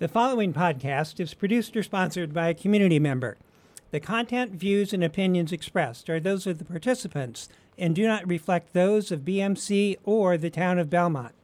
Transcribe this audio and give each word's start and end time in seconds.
The 0.00 0.08
following 0.08 0.54
podcast 0.54 1.20
is 1.20 1.34
produced 1.34 1.76
or 1.76 1.82
sponsored 1.82 2.32
by 2.32 2.48
a 2.48 2.54
community 2.54 2.98
member. 2.98 3.36
The 3.90 4.00
content, 4.00 4.52
views, 4.52 4.94
and 4.94 5.04
opinions 5.04 5.52
expressed 5.52 6.08
are 6.08 6.18
those 6.18 6.46
of 6.46 6.56
the 6.56 6.64
participants 6.64 7.50
and 7.76 7.94
do 7.94 8.06
not 8.06 8.26
reflect 8.26 8.72
those 8.72 9.12
of 9.12 9.26
BMC 9.26 9.98
or 10.02 10.38
the 10.38 10.48
town 10.48 10.78
of 10.78 10.88
Belmont. 10.88 11.34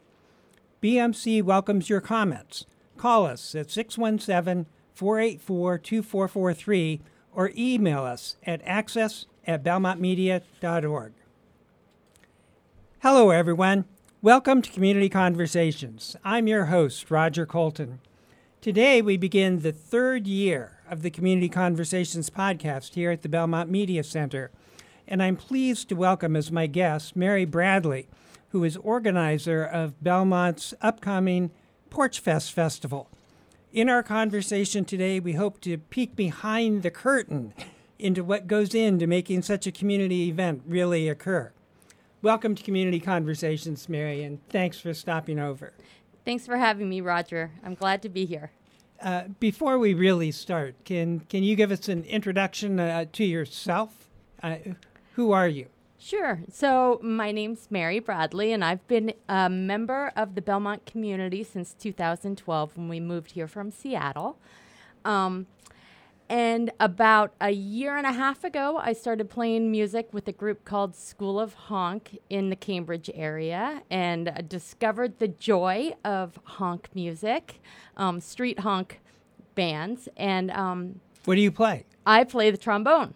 BMC 0.82 1.42
welcomes 1.42 1.90
your 1.90 2.00
comments. 2.00 2.64
Call 2.96 3.26
us 3.26 3.54
at 3.54 3.70
617 3.70 4.64
484 4.94 5.76
2443 5.76 7.00
or 7.34 7.52
email 7.54 8.04
us 8.04 8.36
at 8.46 8.62
access 8.64 9.26
at 9.46 9.62
belmontmedia.org. 9.62 11.12
Hello, 13.00 13.28
everyone. 13.28 13.84
Welcome 14.22 14.62
to 14.62 14.70
Community 14.70 15.10
Conversations. 15.10 16.16
I'm 16.24 16.48
your 16.48 16.64
host, 16.64 17.10
Roger 17.10 17.44
Colton. 17.44 17.98
Today, 18.66 19.00
we 19.00 19.16
begin 19.16 19.60
the 19.60 19.70
third 19.70 20.26
year 20.26 20.80
of 20.90 21.02
the 21.02 21.10
Community 21.10 21.48
Conversations 21.48 22.30
podcast 22.30 22.94
here 22.94 23.12
at 23.12 23.22
the 23.22 23.28
Belmont 23.28 23.70
Media 23.70 24.02
Center. 24.02 24.50
And 25.06 25.22
I'm 25.22 25.36
pleased 25.36 25.88
to 25.88 25.94
welcome 25.94 26.34
as 26.34 26.50
my 26.50 26.66
guest 26.66 27.14
Mary 27.14 27.44
Bradley, 27.44 28.08
who 28.48 28.64
is 28.64 28.76
organizer 28.78 29.62
of 29.62 30.02
Belmont's 30.02 30.74
upcoming 30.82 31.52
Porch 31.90 32.18
Fest 32.18 32.50
Festival. 32.50 33.08
In 33.72 33.88
our 33.88 34.02
conversation 34.02 34.84
today, 34.84 35.20
we 35.20 35.34
hope 35.34 35.60
to 35.60 35.78
peek 35.78 36.16
behind 36.16 36.82
the 36.82 36.90
curtain 36.90 37.54
into 38.00 38.24
what 38.24 38.48
goes 38.48 38.74
into 38.74 39.06
making 39.06 39.42
such 39.42 39.68
a 39.68 39.70
community 39.70 40.28
event 40.28 40.62
really 40.66 41.08
occur. 41.08 41.52
Welcome 42.20 42.56
to 42.56 42.64
Community 42.64 42.98
Conversations, 42.98 43.88
Mary, 43.88 44.24
and 44.24 44.44
thanks 44.48 44.80
for 44.80 44.92
stopping 44.92 45.38
over. 45.38 45.72
Thanks 46.26 46.44
for 46.44 46.56
having 46.56 46.88
me, 46.88 47.00
Roger. 47.00 47.52
I'm 47.62 47.76
glad 47.76 48.02
to 48.02 48.08
be 48.08 48.26
here. 48.26 48.50
Uh, 49.00 49.28
before 49.38 49.78
we 49.78 49.94
really 49.94 50.32
start, 50.32 50.74
can 50.84 51.20
can 51.20 51.44
you 51.44 51.54
give 51.54 51.70
us 51.70 51.88
an 51.88 52.02
introduction 52.02 52.80
uh, 52.80 53.04
to 53.12 53.24
yourself? 53.24 54.08
Uh, 54.42 54.56
who 55.14 55.30
are 55.30 55.46
you? 55.46 55.66
Sure. 56.00 56.40
So, 56.52 56.98
my 57.00 57.30
name's 57.30 57.68
Mary 57.70 58.00
Bradley, 58.00 58.52
and 58.52 58.64
I've 58.64 58.84
been 58.88 59.14
a 59.28 59.48
member 59.48 60.12
of 60.16 60.34
the 60.34 60.42
Belmont 60.42 60.84
community 60.84 61.44
since 61.44 61.74
2012 61.74 62.76
when 62.76 62.88
we 62.88 62.98
moved 62.98 63.32
here 63.32 63.46
from 63.46 63.70
Seattle. 63.70 64.36
Um, 65.04 65.46
and 66.28 66.72
about 66.80 67.34
a 67.40 67.50
year 67.50 67.96
and 67.96 68.06
a 68.06 68.12
half 68.12 68.42
ago, 68.42 68.78
I 68.82 68.92
started 68.92 69.30
playing 69.30 69.70
music 69.70 70.08
with 70.12 70.26
a 70.28 70.32
group 70.32 70.64
called 70.64 70.96
School 70.96 71.38
of 71.38 71.54
Honk 71.54 72.18
in 72.28 72.50
the 72.50 72.56
Cambridge 72.56 73.10
area 73.14 73.82
and 73.90 74.28
uh, 74.28 74.32
discovered 74.46 75.18
the 75.18 75.28
joy 75.28 75.92
of 76.04 76.38
honk 76.44 76.88
music, 76.94 77.60
um, 77.96 78.20
street 78.20 78.60
honk 78.60 79.00
bands. 79.54 80.08
And 80.16 80.50
um, 80.50 81.00
What 81.26 81.36
do 81.36 81.40
you 81.40 81.52
play? 81.52 81.84
I 82.04 82.24
play 82.24 82.50
the 82.50 82.58
trombone 82.58 83.14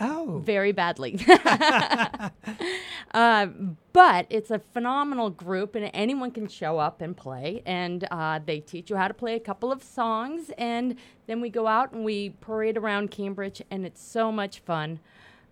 Oh, 0.00 0.40
very 0.44 0.72
badly. 0.72 1.18
uh, 3.14 3.46
but 3.92 4.26
it's 4.30 4.50
a 4.50 4.58
phenomenal 4.58 5.30
group, 5.30 5.74
and 5.74 5.90
anyone 5.92 6.30
can 6.30 6.48
show 6.48 6.78
up 6.78 7.00
and 7.00 7.16
play. 7.16 7.62
And 7.66 8.06
uh, 8.10 8.40
they 8.44 8.60
teach 8.60 8.90
you 8.90 8.96
how 8.96 9.08
to 9.08 9.14
play 9.14 9.34
a 9.34 9.40
couple 9.40 9.72
of 9.72 9.82
songs, 9.82 10.50
and 10.56 10.96
then 11.26 11.40
we 11.40 11.50
go 11.50 11.66
out 11.66 11.92
and 11.92 12.04
we 12.04 12.30
parade 12.40 12.76
around 12.76 13.10
Cambridge, 13.10 13.62
and 13.70 13.84
it's 13.84 14.02
so 14.02 14.30
much 14.30 14.60
fun. 14.60 15.00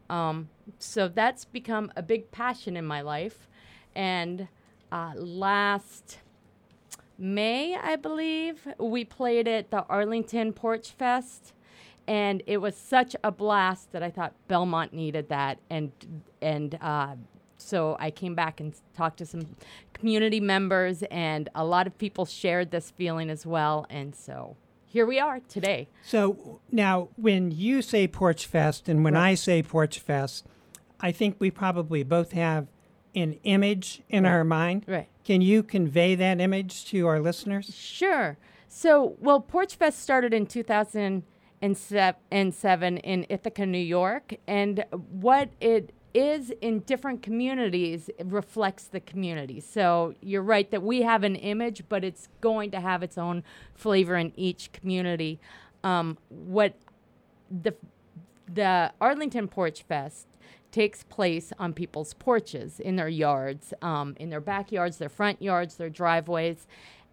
Um, 0.09 0.49
so 0.79 1.09
that's 1.09 1.45
become 1.45 1.93
a 1.97 2.03
big 2.03 2.31
passion 2.31 2.77
in 2.77 2.87
my 2.87 3.01
life. 3.01 3.49
And 3.95 4.49
uh, 4.93 5.13
last 5.17 6.19
May, 7.19 7.75
I 7.75 7.97
believe, 7.97 8.69
we 8.79 9.05
played 9.05 9.49
at 9.49 9.71
the 9.71 9.85
Arlington 9.89 10.53
Porch 10.53 10.91
Fest 10.91 11.55
and 12.09 12.43
it 12.47 12.59
was 12.59 12.77
such 12.77 13.17
a 13.25 13.31
blast 13.33 13.93
that 13.93 14.03
I 14.03 14.11
thought 14.11 14.35
Belmont 14.49 14.93
needed 14.93 15.29
that, 15.29 15.59
and 15.71 15.93
and 16.41 16.79
uh, 16.81 17.17
so 17.59 17.97
I 17.99 18.11
came 18.11 18.35
back 18.35 18.61
and 18.61 18.75
talked 18.95 19.19
to 19.19 19.27
some 19.27 19.57
community 19.95 20.41
members, 20.41 21.03
and 21.05 21.49
a 21.55 21.65
lot 21.65 21.87
of 21.87 21.97
people 21.99 22.25
shared 22.27 22.71
this 22.71 22.91
feeling 22.91 23.31
as 23.31 23.47
well, 23.47 23.87
and 23.91 24.15
so 24.15 24.57
here 24.85 25.07
we 25.07 25.19
are 25.19 25.41
today. 25.49 25.89
so 26.03 26.61
now 26.73 27.09
when 27.17 27.51
you 27.51 27.83
say 27.83 28.07
Porch 28.09 28.47
Fest 28.47 28.89
and 28.89 29.05
when 29.05 29.15
Right. 29.15 29.31
I 29.31 29.35
say 29.35 29.63
Porch 29.63 29.99
Fest, 29.99 30.47
I 31.01 31.13
think 31.13 31.37
we 31.39 31.51
probably 31.51 32.03
both 32.03 32.33
have 32.33 32.67
an 33.15 33.35
image 33.45 34.03
in 34.09 34.25
Right. 34.25 34.31
our 34.31 34.45
mind. 34.45 34.85
Right. 34.87 35.09
Can 35.25 35.41
you 35.43 35.63
convey 35.63 36.15
that 36.15 36.41
image 36.41 36.85
to 36.87 37.07
our 37.07 37.21
listeners? 37.21 37.75
Sure. 37.75 38.39
So, 38.69 39.17
well, 39.21 39.41
Porch 39.41 39.75
Fest 39.77 39.99
started 40.01 40.33
in 40.33 40.47
2007 41.63 42.99
in 42.99 43.27
Ithaca, 43.29 43.67
New 43.67 43.79
York. 43.79 44.35
And 44.47 44.85
what 44.91 45.51
it 45.61 45.93
is 46.15 46.51
in 46.63 46.81
different 46.81 47.23
communities 47.23 48.09
it 48.19 48.27
reflects 48.27 48.85
the 48.85 49.01
community. 49.01 49.61
So, 49.61 50.15
you're 50.23 50.43
right 50.43 50.71
that 50.71 50.83
we 50.83 51.03
have 51.03 51.25
an 51.25 51.37
image, 51.37 51.85
but 51.89 52.05
it's 52.05 52.29
going 52.41 52.71
to 52.71 52.81
have 52.81 53.03
its 53.03 53.19
own 53.19 53.45
flavor 53.75 54.17
in 54.17 54.33
each 54.35 54.73
community. 54.73 55.39
Um, 55.85 56.17
what 56.29 56.75
the 57.51 57.75
the 58.53 58.93
Arlington 59.01 59.49
Porch 59.49 59.83
Fest 59.83 60.27
takes 60.71 61.03
place 61.05 61.53
on 61.59 61.73
people's 61.73 62.15
porches, 62.15 62.81
in 62.81 62.97
their 62.97 63.09
yards, 63.09 63.73
um, 63.83 64.15
in 64.19 64.31
their 64.31 64.41
backyards, 64.41 64.99
their 64.99 65.09
front 65.09 65.41
yards, 65.43 65.77
their 65.77 65.91
driveways, 65.91 66.67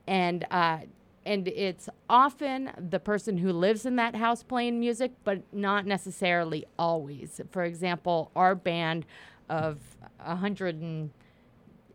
and 0.08 0.46
uh, 0.52 0.80
and 1.26 1.48
it's 1.48 1.90
often 2.10 2.72
the 2.78 3.00
person 3.00 3.38
who 3.38 3.52
lives 3.52 3.86
in 3.86 3.96
that 3.96 4.16
house 4.16 4.44
playing 4.44 4.80
music, 4.80 5.12
but 5.24 5.42
not 5.54 5.86
necessarily 5.86 6.66
always. 6.78 7.40
For 7.52 7.64
example, 7.64 8.32
our 8.36 8.56
band 8.56 9.06
of 9.50 9.80
a 10.20 10.36
hundred 10.36 10.80
and 10.82 11.12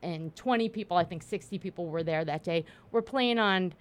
and 0.00 0.34
20 0.36 0.68
people, 0.68 0.96
I 0.96 1.02
think 1.02 1.24
60 1.24 1.58
people 1.58 1.86
were 1.86 2.04
there 2.04 2.24
that 2.24 2.44
day. 2.44 2.64
We're 2.92 3.02
playing 3.02 3.40
on 3.40 3.74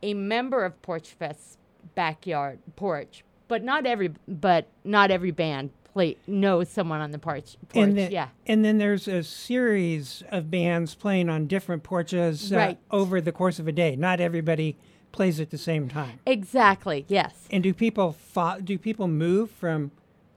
a 0.00 0.14
member 0.14 0.64
of 0.64 0.80
Porch 0.80 1.08
Fest's 1.08 1.58
backyard 1.96 2.60
porch, 2.76 3.24
but 3.48 3.62
not 3.62 3.84
every 3.84 4.12
but 4.28 4.68
not 4.84 5.10
every 5.10 5.30
band 5.30 5.70
play 5.94 6.16
knows 6.26 6.68
someone 6.68 7.00
on 7.00 7.12
the 7.12 7.18
porch. 7.18 7.56
porch. 7.70 7.82
And 7.82 7.96
then, 7.96 8.10
yeah, 8.12 8.28
and 8.46 8.64
then 8.64 8.76
there's 8.78 9.08
a 9.08 9.22
series 9.22 10.22
of 10.30 10.50
bands 10.50 10.94
playing 10.94 11.30
on 11.30 11.46
different 11.46 11.82
porches 11.84 12.52
uh, 12.52 12.56
Right. 12.56 12.78
over 12.90 13.20
the 13.20 13.32
course 13.32 13.58
of 13.58 13.66
a 13.68 13.72
day. 13.72 13.96
Not 13.96 14.20
everybody 14.20 14.76
plays 15.12 15.38
at 15.40 15.50
the 15.50 15.58
same 15.58 15.88
time. 15.88 16.18
exactly. 16.26 17.04
Yes. 17.08 17.46
And 17.50 17.62
do 17.62 17.72
people 17.72 18.12
fo- 18.12 18.60
do 18.60 18.76
people 18.76 19.06
move 19.08 19.50
from 19.50 19.92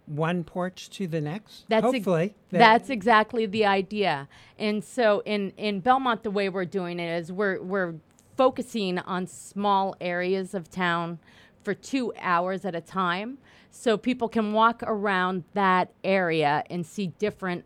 one 0.05 0.43
porch 0.45 0.89
to 0.91 1.07
the 1.07 1.19
next? 1.19 1.65
That's 1.67 1.83
ex- 1.85 1.93
hopefully. 1.95 2.35
that- 2.51 2.59
That's 2.59 2.89
exactly 2.89 3.45
the 3.47 3.65
idea. 3.65 4.29
And 4.59 4.83
so 4.83 5.21
in 5.25 5.51
in 5.57 5.79
Belmont, 5.81 6.21
the 6.23 6.31
way 6.31 6.47
we're 6.49 6.65
doing 6.65 6.99
it 6.99 7.09
is 7.19 7.31
we're 7.31 7.59
we're 7.61 7.95
focusing 8.37 8.99
on 8.99 9.25
small 9.25 9.95
areas 9.99 10.53
of 10.53 10.69
town 10.69 11.17
for 11.63 11.73
two 11.73 12.13
hours 12.19 12.63
at 12.63 12.75
a 12.75 12.81
time, 12.81 13.39
so 13.79 13.95
people 13.95 14.27
can 14.27 14.53
walk 14.53 14.81
around 14.83 15.43
that 15.53 15.91
area 16.03 16.63
and 16.67 16.83
see 16.83 17.07
different 17.19 17.63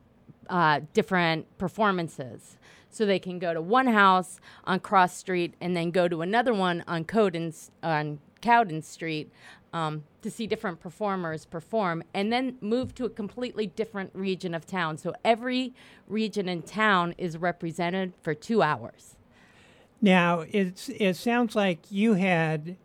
uh, 0.49 0.81
different 0.93 1.45
performances. 1.57 2.57
So 2.89 3.05
they 3.05 3.19
can 3.19 3.39
go 3.39 3.53
to 3.53 3.61
one 3.61 3.87
house 3.87 4.41
on 4.65 4.81
Cross 4.81 5.15
Street 5.15 5.53
and 5.61 5.77
then 5.77 5.91
go 5.91 6.09
to 6.09 6.21
another 6.21 6.53
one 6.53 6.83
on 6.85 7.05
Cowden, 7.05 7.53
on 7.81 8.19
Cowden 8.41 8.81
Street 8.81 9.31
um, 9.71 10.03
to 10.21 10.29
see 10.29 10.45
different 10.47 10.81
performers 10.81 11.45
perform, 11.45 12.03
and 12.13 12.33
then 12.33 12.57
move 12.59 12.93
to 12.95 13.05
a 13.05 13.09
completely 13.09 13.67
different 13.67 14.11
region 14.13 14.53
of 14.53 14.65
town. 14.65 14.97
So 14.97 15.13
every 15.23 15.73
region 16.09 16.49
in 16.49 16.63
town 16.63 17.15
is 17.17 17.37
represented 17.37 18.11
for 18.21 18.33
two 18.33 18.61
hours. 18.61 19.15
Now 20.01 20.41
it's 20.51 20.89
it 20.89 21.15
sounds 21.15 21.55
like 21.55 21.89
you 21.89 22.15
had 22.15 22.75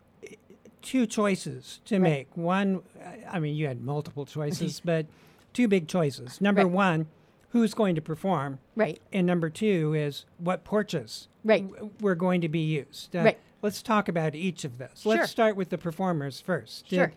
two 0.86 1.04
choices 1.06 1.80
to 1.84 1.98
make. 1.98 2.28
One, 2.36 2.82
I 3.30 3.40
mean, 3.40 3.56
you 3.56 3.66
had 3.66 3.80
multiple 3.82 4.24
choices, 4.24 4.80
but 4.84 5.06
two 5.52 5.66
big 5.68 5.88
choices. 5.88 6.40
Number 6.40 6.62
Right. 6.62 6.70
one, 6.72 7.06
who's 7.50 7.74
going 7.74 7.94
to 7.96 8.00
perform, 8.02 8.58
Right. 8.76 9.00
and 9.12 9.26
number 9.26 9.50
two 9.50 9.94
is 9.94 10.24
what 10.38 10.62
porches 10.64 11.28
Right. 11.44 11.68
w- 11.70 11.90
were 12.00 12.14
going 12.14 12.40
to 12.42 12.48
be 12.48 12.60
used. 12.60 13.14
Uh, 13.16 13.22
Right. 13.24 13.38
Let's 13.62 13.82
talk 13.82 14.08
about 14.08 14.34
each 14.34 14.64
of 14.64 14.78
those. 14.78 14.90
Sure. 15.02 15.16
Let's 15.16 15.30
start 15.32 15.56
with 15.56 15.70
the 15.70 15.78
performers 15.78 16.40
first. 16.40 16.88
Sure. 16.88 17.12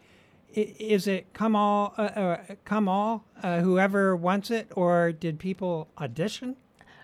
i- 0.57 0.74
is 0.80 1.06
it 1.06 1.31
come 1.33 1.56
all, 1.56 1.94
uh, 1.98 2.01
uh, 2.01 2.38
come 2.65 2.88
all, 2.89 3.24
uh, 3.44 3.60
whoever 3.60 4.15
wants 4.15 4.50
it, 4.50 4.68
or 4.75 5.12
did 5.12 5.38
people 5.38 5.88
audition? 6.00 6.56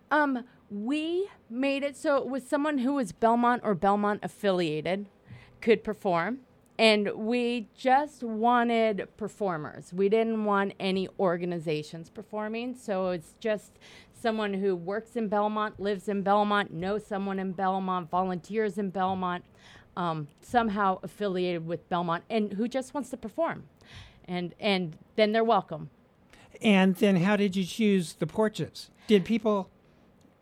Um, 0.09 0.45
we 0.71 1.27
made 1.47 1.83
it 1.83 1.95
so 1.95 2.17
it 2.17 2.27
was 2.27 2.43
someone 2.47 2.79
who 2.79 2.93
was 2.95 3.11
Belmont 3.11 3.61
or 3.63 3.75
Belmont 3.75 4.21
affiliated 4.23 5.05
could 5.61 5.83
perform. 5.83 6.39
And 6.77 7.09
we 7.15 7.69
just 7.75 8.21
wanted 8.23 9.07
performers. 9.17 9.93
We 9.93 10.09
didn't 10.09 10.43
want 10.43 10.73
any 10.79 11.07
organizations 11.19 12.09
performing. 12.09 12.75
So 12.75 13.09
it's 13.11 13.33
just 13.39 13.71
someone 14.13 14.53
who 14.55 14.75
works 14.75 15.15
in 15.15 15.29
Belmont, 15.29 15.79
lives 15.79 16.09
in 16.09 16.21
Belmont, 16.21 16.73
knows 16.73 17.05
someone 17.05 17.39
in 17.39 17.53
Belmont, 17.53 18.09
volunteers 18.09 18.77
in 18.77 18.89
Belmont. 18.89 19.43
um, 19.97 20.27
somehow 20.41 20.99
affiliated 21.03 21.65
with 21.65 21.87
Belmont 21.87 22.21
and 22.29 22.51
who 22.55 22.67
just 22.67 22.93
wants 22.93 23.09
to 23.11 23.15
perform, 23.15 23.63
and 24.27 24.53
and 24.59 24.97
then 25.15 25.31
they're 25.31 25.41
welcome. 25.41 25.89
And 26.61 26.97
then, 26.97 27.15
how 27.15 27.37
did 27.37 27.55
you 27.55 27.63
choose 27.63 28.11
the 28.11 28.27
porches? 28.27 28.89
Did 29.07 29.23
people? 29.23 29.69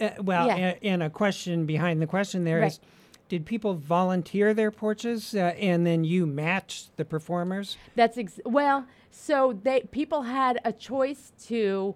Uh, 0.02 0.10
well, 0.20 0.48
Yeah. 0.48 0.74
a- 0.82 0.84
and 0.84 1.04
a 1.04 1.10
question 1.12 1.68
behind 1.68 2.02
the 2.02 2.08
question 2.08 2.46
there 2.46 2.64
is, 2.64 2.80
Right. 2.80 2.88
Did 3.34 3.48
people 3.48 3.74
volunteer 3.74 4.54
their 4.54 4.70
porches, 4.70 5.34
uh, 5.34 5.56
and 5.58 5.88
then 5.88 6.04
you 6.04 6.28
matched 6.28 6.96
the 6.98 7.04
performers? 7.04 7.78
That's 7.96 8.16
ex- 8.16 8.40
well, 8.46 8.86
so 9.10 9.60
they 9.64 9.82
people 9.90 10.22
had 10.22 10.62
a 10.64 10.72
choice 10.72 11.32
to 11.46 11.96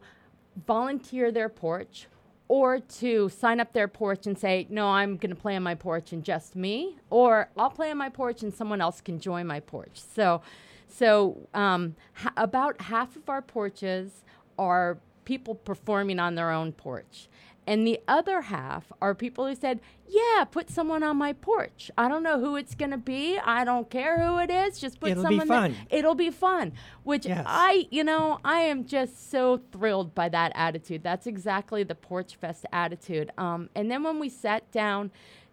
volunteer 0.66 1.32
their 1.32 1.48
porch 1.48 2.08
or 2.48 2.80
to 2.80 3.30
sign 3.30 3.60
up 3.60 3.74
their 3.74 3.88
porch 3.88 4.26
and 4.26 4.36
say, 4.36 4.66
"No, 4.72 4.88
I'm 4.88 5.16
going 5.18 5.30
to 5.30 5.40
play 5.40 5.56
on 5.56 5.62
my 5.62 5.76
porch 5.76 6.12
and 6.12 6.24
just 6.24 6.56
me," 6.56 6.98
or 7.12 7.50
"I'll 7.56 7.70
play 7.70 7.92
on 7.92 7.98
my 7.98 8.10
porch 8.10 8.42
and 8.42 8.52
someone 8.52 8.82
else 8.82 9.00
can 9.00 9.20
join 9.20 9.46
my 9.46 9.60
porch." 9.60 9.92
So 9.94 10.42
so 10.88 11.48
um, 11.54 11.96
about 12.36 12.82
half 12.82 13.16
of 13.16 13.30
our 13.30 13.44
porches 13.44 14.24
are 14.58 14.98
people 15.24 15.54
performing 15.54 16.18
on 16.18 16.34
their 16.34 16.50
own 16.50 16.72
porch. 16.72 17.28
And 17.68 17.86
the 17.86 18.00
other 18.08 18.42
half 18.44 18.94
are 19.02 19.14
people 19.14 19.46
who 19.46 19.54
said, 19.54 19.82
Yeah, 20.08 20.46
put 20.46 20.70
someone 20.70 21.04
on 21.04 21.18
my 21.18 21.34
porch. 21.34 21.92
I 21.98 22.08
don't 22.08 22.24
know 22.24 22.40
who 22.40 22.56
it's 22.56 22.74
going 22.74 22.92
to 22.92 22.98
be. 22.98 23.38
I 23.38 23.66
don't 23.66 23.90
care 23.90 24.26
who 24.26 24.38
it 24.40 24.50
is. 24.50 24.80
Just 24.80 25.02
put 25.02 25.10
someone. 25.10 25.26
It'll 25.26 25.30
be 25.30 25.40
someone 25.40 25.72
there." 25.72 25.80
fun. 25.80 25.88
It'll 25.92 26.16
be 26.16 26.30
fun. 26.32 26.72
Which 27.04 27.26
Yes. 27.26 27.44
I, 27.46 27.88
you 27.92 28.06
know, 28.06 28.40
I 28.46 28.62
am 28.62 28.86
just 28.86 29.30
so 29.30 29.62
thrilled 29.74 30.16
by 30.16 30.30
that 30.30 30.54
attitude. 30.56 31.04
That's 31.04 31.28
exactly 31.28 31.84
the 31.84 31.96
Porch 31.96 32.38
Fest 32.38 32.66
attitude. 32.72 33.32
Um, 33.38 33.70
and 33.76 33.92
then 33.92 34.02
when 34.02 34.18
we 34.18 34.30
sat 34.30 34.72
down 34.72 35.12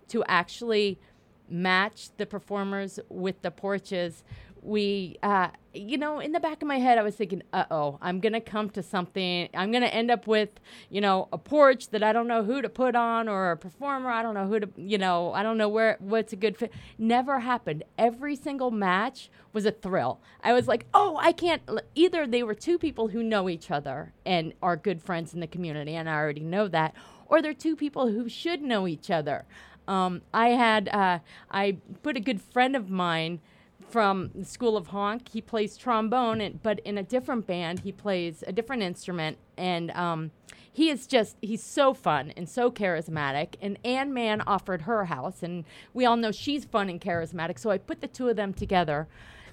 to 0.08 0.22
actually 0.28 1.00
match 1.48 2.10
the 2.16 2.26
performers 2.26 3.00
with 3.08 3.42
the 3.42 3.50
porches, 3.50 4.22
we, 4.64 5.18
uh, 5.22 5.48
you 5.74 5.98
know, 5.98 6.20
in 6.20 6.32
the 6.32 6.40
back 6.40 6.62
of 6.62 6.68
my 6.68 6.78
head, 6.78 6.96
I 6.96 7.02
was 7.02 7.14
thinking, 7.14 7.42
uh 7.52 7.66
oh, 7.70 7.98
I'm 8.00 8.18
going 8.20 8.32
to 8.32 8.40
come 8.40 8.70
to 8.70 8.82
something. 8.82 9.48
I'm 9.54 9.70
going 9.70 9.82
to 9.82 9.94
end 9.94 10.10
up 10.10 10.26
with, 10.26 10.48
you 10.88 11.00
know, 11.00 11.28
a 11.32 11.38
porch 11.38 11.88
that 11.90 12.02
I 12.02 12.12
don't 12.12 12.26
know 12.26 12.42
who 12.42 12.62
to 12.62 12.68
put 12.68 12.96
on 12.96 13.28
or 13.28 13.50
a 13.50 13.56
performer. 13.56 14.10
I 14.10 14.22
don't 14.22 14.34
know 14.34 14.46
who 14.46 14.60
to, 14.60 14.68
you 14.76 14.96
know, 14.96 15.32
I 15.34 15.42
don't 15.42 15.58
know 15.58 15.68
where, 15.68 15.96
what's 16.00 16.32
a 16.32 16.36
good 16.36 16.56
fit. 16.56 16.72
Never 16.96 17.40
happened. 17.40 17.84
Every 17.98 18.36
single 18.36 18.70
match 18.70 19.30
was 19.52 19.66
a 19.66 19.70
thrill. 19.70 20.20
I 20.42 20.54
was 20.54 20.66
like, 20.66 20.86
oh, 20.94 21.18
I 21.20 21.32
can't. 21.32 21.62
Either 21.94 22.26
they 22.26 22.42
were 22.42 22.54
two 22.54 22.78
people 22.78 23.08
who 23.08 23.22
know 23.22 23.48
each 23.48 23.70
other 23.70 24.14
and 24.24 24.54
are 24.62 24.76
good 24.76 25.02
friends 25.02 25.34
in 25.34 25.40
the 25.40 25.46
community, 25.46 25.94
and 25.94 26.08
I 26.08 26.14
already 26.14 26.42
know 26.42 26.68
that, 26.68 26.94
or 27.26 27.42
they're 27.42 27.52
two 27.52 27.76
people 27.76 28.08
who 28.08 28.28
should 28.28 28.62
know 28.62 28.88
each 28.88 29.10
other. 29.10 29.44
Um, 29.86 30.22
I 30.32 30.48
had, 30.48 30.88
uh, 30.88 31.18
I 31.50 31.76
put 32.02 32.16
a 32.16 32.20
good 32.20 32.40
friend 32.40 32.74
of 32.74 32.88
mine 32.88 33.40
from 33.88 34.30
the 34.34 34.44
School 34.44 34.76
of 34.76 34.88
Honk. 34.88 35.28
He 35.28 35.40
plays 35.40 35.76
trombone, 35.76 36.40
and, 36.40 36.62
but 36.62 36.80
in 36.80 36.98
a 36.98 37.02
different 37.02 37.46
band, 37.46 37.80
he 37.80 37.92
plays 37.92 38.42
a 38.46 38.52
different 38.52 38.82
instrument. 38.82 39.38
And 39.56 39.90
um, 39.92 40.30
he 40.72 40.90
is 40.90 41.06
just, 41.06 41.36
he's 41.40 41.62
so 41.62 41.94
fun 41.94 42.32
and 42.36 42.48
so 42.48 42.70
charismatic. 42.70 43.54
And 43.60 43.78
Ann 43.84 44.12
Mann 44.12 44.40
offered 44.42 44.82
her 44.82 45.04
house, 45.06 45.42
and 45.42 45.64
we 45.92 46.04
all 46.04 46.16
know 46.16 46.32
she's 46.32 46.64
fun 46.64 46.88
and 46.88 47.00
charismatic. 47.00 47.58
So 47.58 47.70
I 47.70 47.78
put 47.78 48.00
the 48.00 48.08
two 48.08 48.28
of 48.28 48.36
them 48.36 48.52
together. 48.52 49.06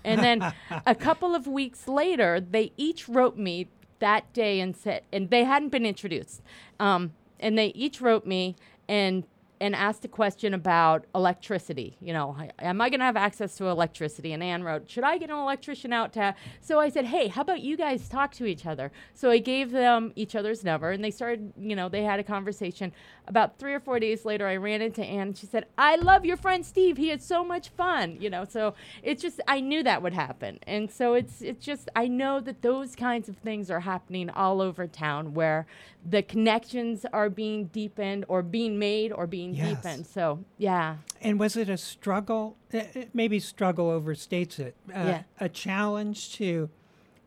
And 0.04 0.22
then 0.22 0.54
a 0.86 0.96
couple 0.96 1.36
of 1.36 1.46
weeks 1.48 1.88
later, 1.88 2.40
they 2.40 2.72
each 2.78 3.08
wrote 3.08 3.38
me 3.38 3.68
that 4.00 4.34
day 4.34 4.60
and 4.60 4.76
said, 4.76 5.04
and 5.14 5.30
they 5.30 5.44
hadn't 5.44 5.70
been 5.70 5.86
introduced. 5.86 6.42
Um, 6.80 7.14
and 7.40 7.58
they 7.58 7.68
each 7.68 8.02
wrote 8.02 8.26
me 8.26 8.56
and 8.88 9.24
and 9.62 9.76
asked 9.76 10.04
a 10.04 10.08
question 10.08 10.56
about 10.56 11.06
electricity. 11.14 11.96
You 12.02 12.14
know, 12.14 12.36
am 12.60 12.82
I 12.82 12.90
going 12.90 13.00
to 13.00 13.06
have 13.06 13.16
access 13.16 13.56
to 13.58 13.68
electricity? 13.68 14.34
And 14.34 14.42
Anne 14.42 14.64
wrote, 14.64 14.90
should 14.90 15.04
I 15.04 15.20
get 15.20 15.30
an 15.30 15.38
electrician 15.38 15.94
out 15.94 16.12
to? 16.14 16.34
So 16.62 16.80
I 16.80 16.90
said, 16.90 17.06
hey, 17.06 17.28
how 17.28 17.42
about 17.42 17.62
you 17.62 17.78
guys 17.78 18.10
talk 18.10 18.34
to 18.34 18.46
each 18.46 18.66
other? 18.66 18.92
So 19.14 19.30
I 19.30 19.38
gave 19.38 19.72
them 19.72 20.14
each 20.16 20.36
other's 20.36 20.64
number, 20.64 20.92
and 20.92 21.04
they 21.04 21.12
started. 21.12 21.54
You 21.58 21.76
know, 21.76 21.88
they 21.88 22.04
had 22.04 22.20
a 22.20 22.24
conversation. 22.24 22.92
About 23.28 23.60
three 23.60 23.74
or 23.74 23.80
four 23.80 24.00
days 24.00 24.26
later, 24.26 24.48
I 24.48 24.56
ran 24.56 24.82
into 24.82 25.04
Anne, 25.04 25.28
and 25.28 25.38
she 25.38 25.46
said, 25.46 25.66
I 25.78 25.96
love 25.96 26.26
your 26.26 26.38
friend 26.38 26.66
Steve. 26.66 26.98
He 26.98 27.10
had 27.10 27.22
so 27.22 27.44
much 27.44 27.70
fun. 27.70 28.18
You 28.20 28.32
know, 28.32 28.44
so 28.44 28.74
it's 29.04 29.22
just 29.22 29.40
I 29.48 29.60
knew 29.60 29.84
that 29.84 30.02
would 30.02 30.14
happen, 30.14 30.60
and 30.66 30.90
so 30.90 31.14
it's 31.14 31.42
it's 31.44 31.64
just 31.64 31.88
I 31.96 32.08
know 32.08 32.40
that 32.40 32.64
those 32.64 32.96
kinds 32.96 33.30
of 33.30 33.38
things 33.38 33.70
are 33.70 33.82
happening 33.82 34.32
all 34.32 34.60
over 34.60 34.88
town 34.88 35.36
where 35.36 35.68
the 36.04 36.24
connections 36.24 37.06
are 37.14 37.30
being 37.30 37.66
deepened 37.66 38.26
or 38.28 38.42
being 38.42 38.80
made 38.80 39.12
or 39.12 39.28
being 39.28 39.54
Yes. 39.54 39.70
deepened. 39.76 40.08
So 40.08 40.44
yeah, 40.58 40.98
And 41.22 41.40
was 41.40 41.56
it 41.56 41.70
a 41.70 41.78
struggle? 41.78 42.58
uh, 42.74 42.78
uh, 42.80 42.84
Maybe 43.14 43.40
struggle 43.40 43.88
overstates 43.88 44.60
it. 44.60 44.76
Uh, 44.90 44.94
Yeah. 45.06 45.24
A 45.40 45.50
challenge 45.50 46.34
to 46.38 46.70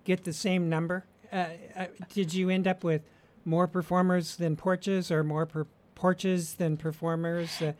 get 0.04 0.24
the 0.24 0.32
same 0.32 0.68
number. 0.68 1.04
Uh, 1.32 1.46
uh, 1.76 1.86
did 2.12 2.34
you 2.34 2.50
end 2.50 2.66
up 2.66 2.82
with 2.84 3.02
more 3.44 3.66
performers 3.68 4.36
than 4.36 4.56
porches, 4.56 5.10
or 5.10 5.22
more 5.22 5.46
per- 5.46 5.66
porches 5.94 6.54
than 6.54 6.76
performers, 6.76 7.60
uh, 7.62 7.72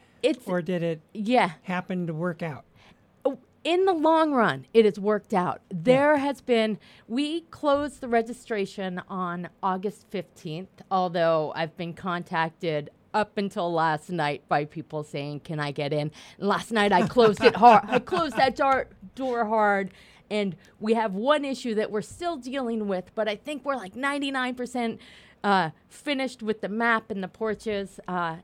or 0.46 0.62
did 0.62 0.82
it 0.82 1.00
yeah. 1.12 1.52
happen 1.62 2.06
to 2.06 2.14
work 2.14 2.42
out? 2.42 2.64
In 3.64 3.86
the 3.86 3.94
long 3.94 4.32
run, 4.32 4.66
it 4.74 4.84
has 4.84 4.98
worked 4.98 5.32
out. 5.32 5.62
There 5.70 6.18
has 6.18 6.42
been, 6.42 6.78
we 7.08 7.40
closed 7.42 8.02
the 8.02 8.08
registration 8.08 9.00
on 9.08 9.48
August 9.62 10.10
15th, 10.10 10.68
although 10.90 11.50
I've 11.56 11.74
been 11.74 11.94
contacted 11.94 12.90
up 13.14 13.38
until 13.38 13.72
last 13.72 14.10
night 14.10 14.46
by 14.48 14.66
people 14.66 15.02
saying, 15.02 15.40
Can 15.40 15.60
I 15.60 15.70
get 15.70 15.94
in? 15.94 16.10
Last 16.38 16.72
night 16.72 16.92
I 16.92 17.06
closed 17.06 17.42
it 17.42 17.56
hard. 17.56 17.84
I 17.88 18.00
closed 18.00 18.36
that 18.36 18.54
door, 18.54 18.88
door 19.14 19.46
hard. 19.46 19.92
And 20.30 20.56
we 20.78 20.92
have 20.92 21.14
one 21.14 21.44
issue 21.46 21.74
that 21.76 21.90
we're 21.90 22.02
still 22.02 22.36
dealing 22.36 22.86
with, 22.86 23.14
but 23.14 23.28
I 23.28 23.36
think 23.36 23.64
we're 23.64 23.76
like 23.76 23.94
99% 23.94 24.98
uh, 25.42 25.70
finished 25.88 26.42
with 26.42 26.60
the 26.60 26.68
map 26.68 27.10
and 27.10 27.22
the 27.22 27.28
porches. 27.28 27.98
Uh, 28.06 28.36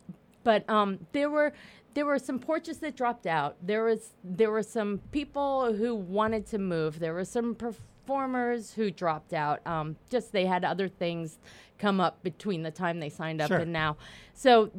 but 0.45 0.69
um, 0.71 1.07
there 1.13 1.29
were 1.29 1.53
there 1.95 2.07
were 2.07 2.19
some 2.19 2.39
porches 2.39 2.79
that 2.79 2.97
dropped 2.97 3.27
out. 3.27 3.57
There 3.63 3.85
was 3.85 4.11
there 4.23 4.51
were 4.51 4.63
some 4.63 5.01
people 5.13 5.73
who 5.75 5.95
wanted 5.95 6.47
to 6.47 6.59
move. 6.59 6.99
There 7.01 7.15
were 7.15 7.25
some 7.25 7.55
performers 7.55 8.73
who 8.75 8.91
dropped 8.91 9.33
out. 9.33 9.61
Um, 9.67 9.97
just 10.11 10.33
they 10.33 10.47
had 10.47 10.65
other 10.65 10.89
things 10.89 11.39
come 11.79 12.01
up 12.01 12.23
between 12.23 12.63
the 12.63 12.71
time 12.71 13.01
they 13.01 13.09
signed 13.09 13.41
up 13.41 13.49
Sure. 13.49 13.59
and 13.59 13.73
now. 13.73 13.97
So 14.35 14.71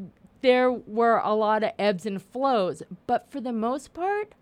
there 0.41 0.71
were 0.71 1.17
a 1.23 1.33
lot 1.33 1.63
of 1.63 1.71
ebbs 1.77 2.05
and 2.05 2.21
flows, 2.21 2.81
but 3.07 3.29
for 3.31 3.39
the 3.41 3.53
most 3.53 3.93
part, 3.93 4.33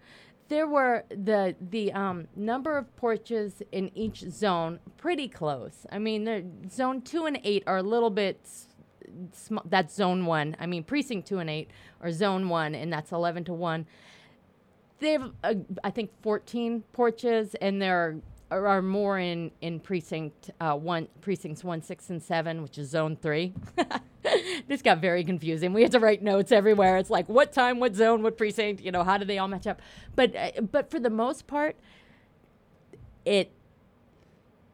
there 0.48 0.68
were 0.68 1.06
the 1.10 1.56
the 1.60 1.92
um, 1.94 2.28
number 2.36 2.78
of 2.78 2.96
porches 2.96 3.62
in 3.72 3.92
each 3.96 4.20
zone 4.30 4.80
pretty 4.98 5.28
close. 5.28 5.86
I 5.92 6.00
mean, 6.00 6.24
the 6.26 6.44
zone 6.70 7.02
two 7.02 7.26
and 7.26 7.40
eight 7.44 7.64
are 7.68 7.78
a 7.78 7.84
little 7.84 8.10
bit. 8.10 8.40
Sm- 9.32 9.58
that's 9.66 9.94
zone 9.94 10.26
one. 10.26 10.56
I 10.60 10.66
mean, 10.66 10.84
precinct 10.84 11.28
two 11.28 11.40
and 11.40 11.50
eight 11.50 11.70
are 12.02 12.12
zone 12.12 12.50
one, 12.50 12.76
and 12.76 12.92
that's 12.92 13.12
eleven 13.12 13.44
to 13.46 13.54
one. 13.54 13.86
They 15.00 15.14
have, 15.14 15.32
uh, 15.44 15.56
I 15.84 15.92
think, 15.92 16.12
fourteen 16.22 16.84
porches, 16.94 17.56
and 17.56 17.82
there 17.82 18.22
are, 18.52 18.68
are 18.68 18.82
more 18.82 19.20
in 19.20 19.52
in 19.62 19.80
precinct 19.80 20.52
uh, 20.60 20.76
one, 20.76 21.08
precincts 21.22 21.64
one, 21.64 21.82
six, 21.82 22.10
and 22.10 22.22
seven, 22.22 22.62
which 22.62 22.78
is 22.78 22.90
zone 22.90 23.18
three. 23.22 23.54
this 24.68 24.82
got 24.82 25.00
very 25.00 25.24
confusing. 25.24 25.74
We 25.74 25.82
had 25.82 25.92
to 25.94 26.00
write 26.00 26.22
notes 26.22 26.52
everywhere. 26.52 26.98
It's 26.98 27.10
like 27.10 27.28
what 27.30 27.54
time, 27.54 27.80
what 27.80 27.96
zone, 27.96 28.24
what 28.24 28.38
precinct. 28.38 28.82
You 28.82 28.92
know, 28.92 29.04
how 29.04 29.18
do 29.18 29.26
they 29.26 29.38
all 29.38 29.48
match 29.48 29.68
up? 29.68 29.82
But 30.16 30.36
uh, 30.36 30.62
but 30.62 30.92
for 30.92 31.00
the 31.00 31.10
most 31.10 31.48
part, 31.48 31.76
it 33.26 33.52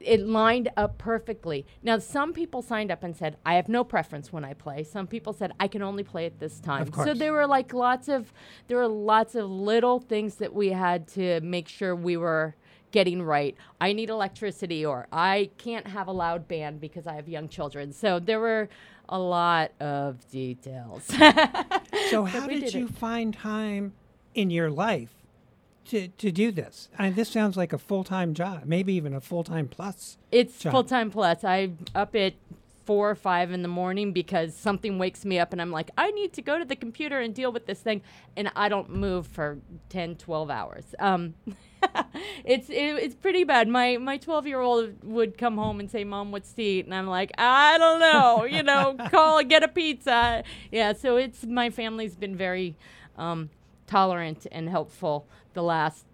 it 0.06 0.22
lined 0.22 0.70
up 0.78 0.98
perfectly. 0.98 1.66
Now, 1.84 1.98
some 1.98 2.32
people 2.34 2.62
signed 2.62 2.92
up 2.92 3.04
and 3.04 3.16
said, 3.16 3.38
"I 3.46 3.56
have 3.56 3.68
no 3.68 3.84
preference 3.84 4.32
when 4.32 4.46
I 4.46 4.54
play." 4.54 4.84
Some 4.84 5.08
people 5.08 5.34
said, 5.34 5.52
"I 5.60 5.68
can 5.68 5.82
only 5.82 6.04
play 6.04 6.26
at 6.26 6.40
this 6.40 6.60
time." 6.60 6.84
Of 6.84 6.96
So 6.96 7.14
there 7.14 7.34
were 7.34 7.48
like 7.48 7.74
lots 7.74 8.08
of 8.08 8.32
there 8.68 8.78
were 8.78 8.88
lots 8.88 9.36
of 9.36 9.50
little 9.50 10.00
things 10.00 10.36
that 10.36 10.54
we 10.54 10.70
had 10.70 11.08
to 11.10 11.42
make 11.42 11.68
sure 11.68 11.96
we 11.96 12.18
were 12.18 12.56
getting 12.92 13.22
right. 13.22 13.56
I 13.82 13.92
need 13.92 14.10
electricity, 14.10 14.86
or 14.86 15.08
I 15.12 15.50
can't 15.58 15.88
have 15.88 16.08
a 16.08 16.14
loud 16.14 16.48
band 16.48 16.80
because 16.80 17.08
I 17.08 17.16
have 17.16 17.28
young 17.28 17.50
children. 17.50 17.92
So 17.92 18.20
there 18.20 18.40
were 18.40 18.70
a 19.10 19.20
lot 19.20 19.72
of 19.80 20.30
details. 20.30 21.10
So, 22.12 22.24
how 22.24 22.46
did 22.46 22.60
did 22.60 22.74
you 22.74 22.86
it. 22.86 22.94
find 22.94 23.34
time 23.34 23.94
in 24.36 24.52
your 24.52 24.70
life 24.70 25.15
to, 25.86 26.08
to 26.08 26.32
do 26.32 26.51
this? 26.51 26.89
I 26.98 27.10
this 27.10 27.30
sounds 27.30 27.58
like 27.58 27.74
a 27.74 27.77
full 27.77 28.04
time 28.04 28.34
job, 28.34 28.63
maybe 28.65 28.94
even 28.94 29.13
a 29.13 29.22
full 29.22 29.44
time 29.44 29.68
plus. 29.68 30.18
It's 30.32 30.63
full 30.63 30.84
time 30.84 31.12
plus. 31.12 31.44
I'm 31.44 31.77
up 31.94 32.15
at 32.15 32.34
four 32.86 33.10
or 33.10 33.15
five 33.15 33.51
in 33.51 33.62
the 33.63 33.68
morning 33.68 34.13
because 34.13 34.56
something 34.56 35.00
wakes 35.00 35.25
me 35.25 35.39
up 35.39 35.51
and 35.51 35.62
I'm 35.62 35.72
like, 35.72 35.89
I 35.98 36.12
need 36.12 36.34
to 36.34 36.42
go 36.42 36.60
to 36.60 36.65
the 36.65 36.75
computer 36.75 37.20
and 37.20 37.34
deal 37.34 37.51
with 37.51 37.65
this 37.65 37.80
thing. 37.80 38.01
And 38.38 38.51
I 38.56 38.70
don't 38.70 38.89
move 38.92 39.27
for 39.27 39.58
10, 39.89 40.15
12 40.15 40.50
hours. 40.50 40.96
Um, 41.00 41.34
it's 42.46 42.70
it, 42.70 42.75
it's 42.75 43.15
pretty 43.15 43.44
bad. 43.44 43.68
My 43.68 43.98
my 43.98 44.18
12 44.18 44.48
year 44.48 44.62
old 44.62 45.04
would 45.04 45.38
come 45.38 45.58
home 45.58 45.80
and 45.80 45.89
say, 45.89 46.04
Mom, 46.04 46.32
what's 46.32 46.54
to 46.54 46.63
eat? 46.63 46.86
And 46.86 46.94
I'm 46.94 47.08
like, 47.08 47.32
I 47.38 47.77
don't 47.77 48.00
know. 48.00 48.46
you 48.46 48.63
know, 48.63 48.96
call 49.10 49.44
get 49.44 49.63
a 49.63 49.68
pizza. 49.68 50.44
Yeah, 50.72 50.94
so 50.94 51.18
it's 51.18 51.44
my 51.46 51.70
family's 51.70 52.15
been 52.15 52.36
very. 52.36 52.75
Um, 53.18 53.50
tolerant 53.88 54.48
and 54.51 54.68
helpful 54.68 55.27
the 55.56 55.64
last 55.64 56.06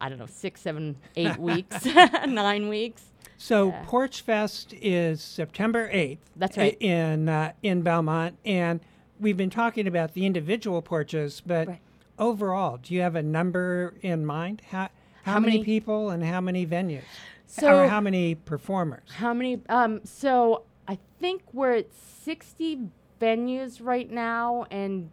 I 0.00 0.08
don't 0.08 0.18
know 0.18 0.26
six, 0.26 0.60
seven, 0.60 0.96
eight 1.16 1.36
weeks, 1.38 1.84
nine 2.26 2.68
weeks. 2.68 3.04
So 3.36 3.68
Yeah. 3.68 3.82
Porch 3.86 4.22
Fest 4.22 4.74
is 4.82 5.20
September 5.22 5.88
8th. 5.92 6.18
That's 6.36 6.56
right. 6.56 6.76
In 6.82 7.28
uh, 7.28 7.52
in 7.62 7.82
Belmont 7.82 8.36
and 8.44 8.80
we've 9.20 9.36
been 9.36 9.50
talking 9.50 9.86
about 9.86 10.14
the 10.14 10.26
individual 10.26 10.82
porches, 10.82 11.40
but 11.44 11.68
Right. 11.68 11.80
overall, 12.18 12.78
do 12.78 12.94
you 12.94 13.00
have 13.02 13.14
a 13.16 13.22
number 13.22 13.94
in 14.02 14.26
mind? 14.26 14.62
How 14.70 14.88
how, 15.22 15.34
How 15.34 15.40
many, 15.40 15.54
many- 15.58 15.64
people 15.64 16.10
and 16.10 16.24
how 16.24 16.40
many 16.40 16.66
venues? 16.66 17.02
So 17.46 17.80
or 17.84 17.88
how 17.88 18.00
many 18.00 18.34
performers? 18.34 19.08
How 19.16 19.32
many? 19.34 19.60
Um, 19.68 20.00
so 20.04 20.62
I 20.86 20.98
think 21.18 21.42
we're 21.52 21.72
at 21.76 21.88
60 22.24 22.88
venues 23.20 23.78
right 23.82 24.10
now 24.10 24.66
and 24.70 25.10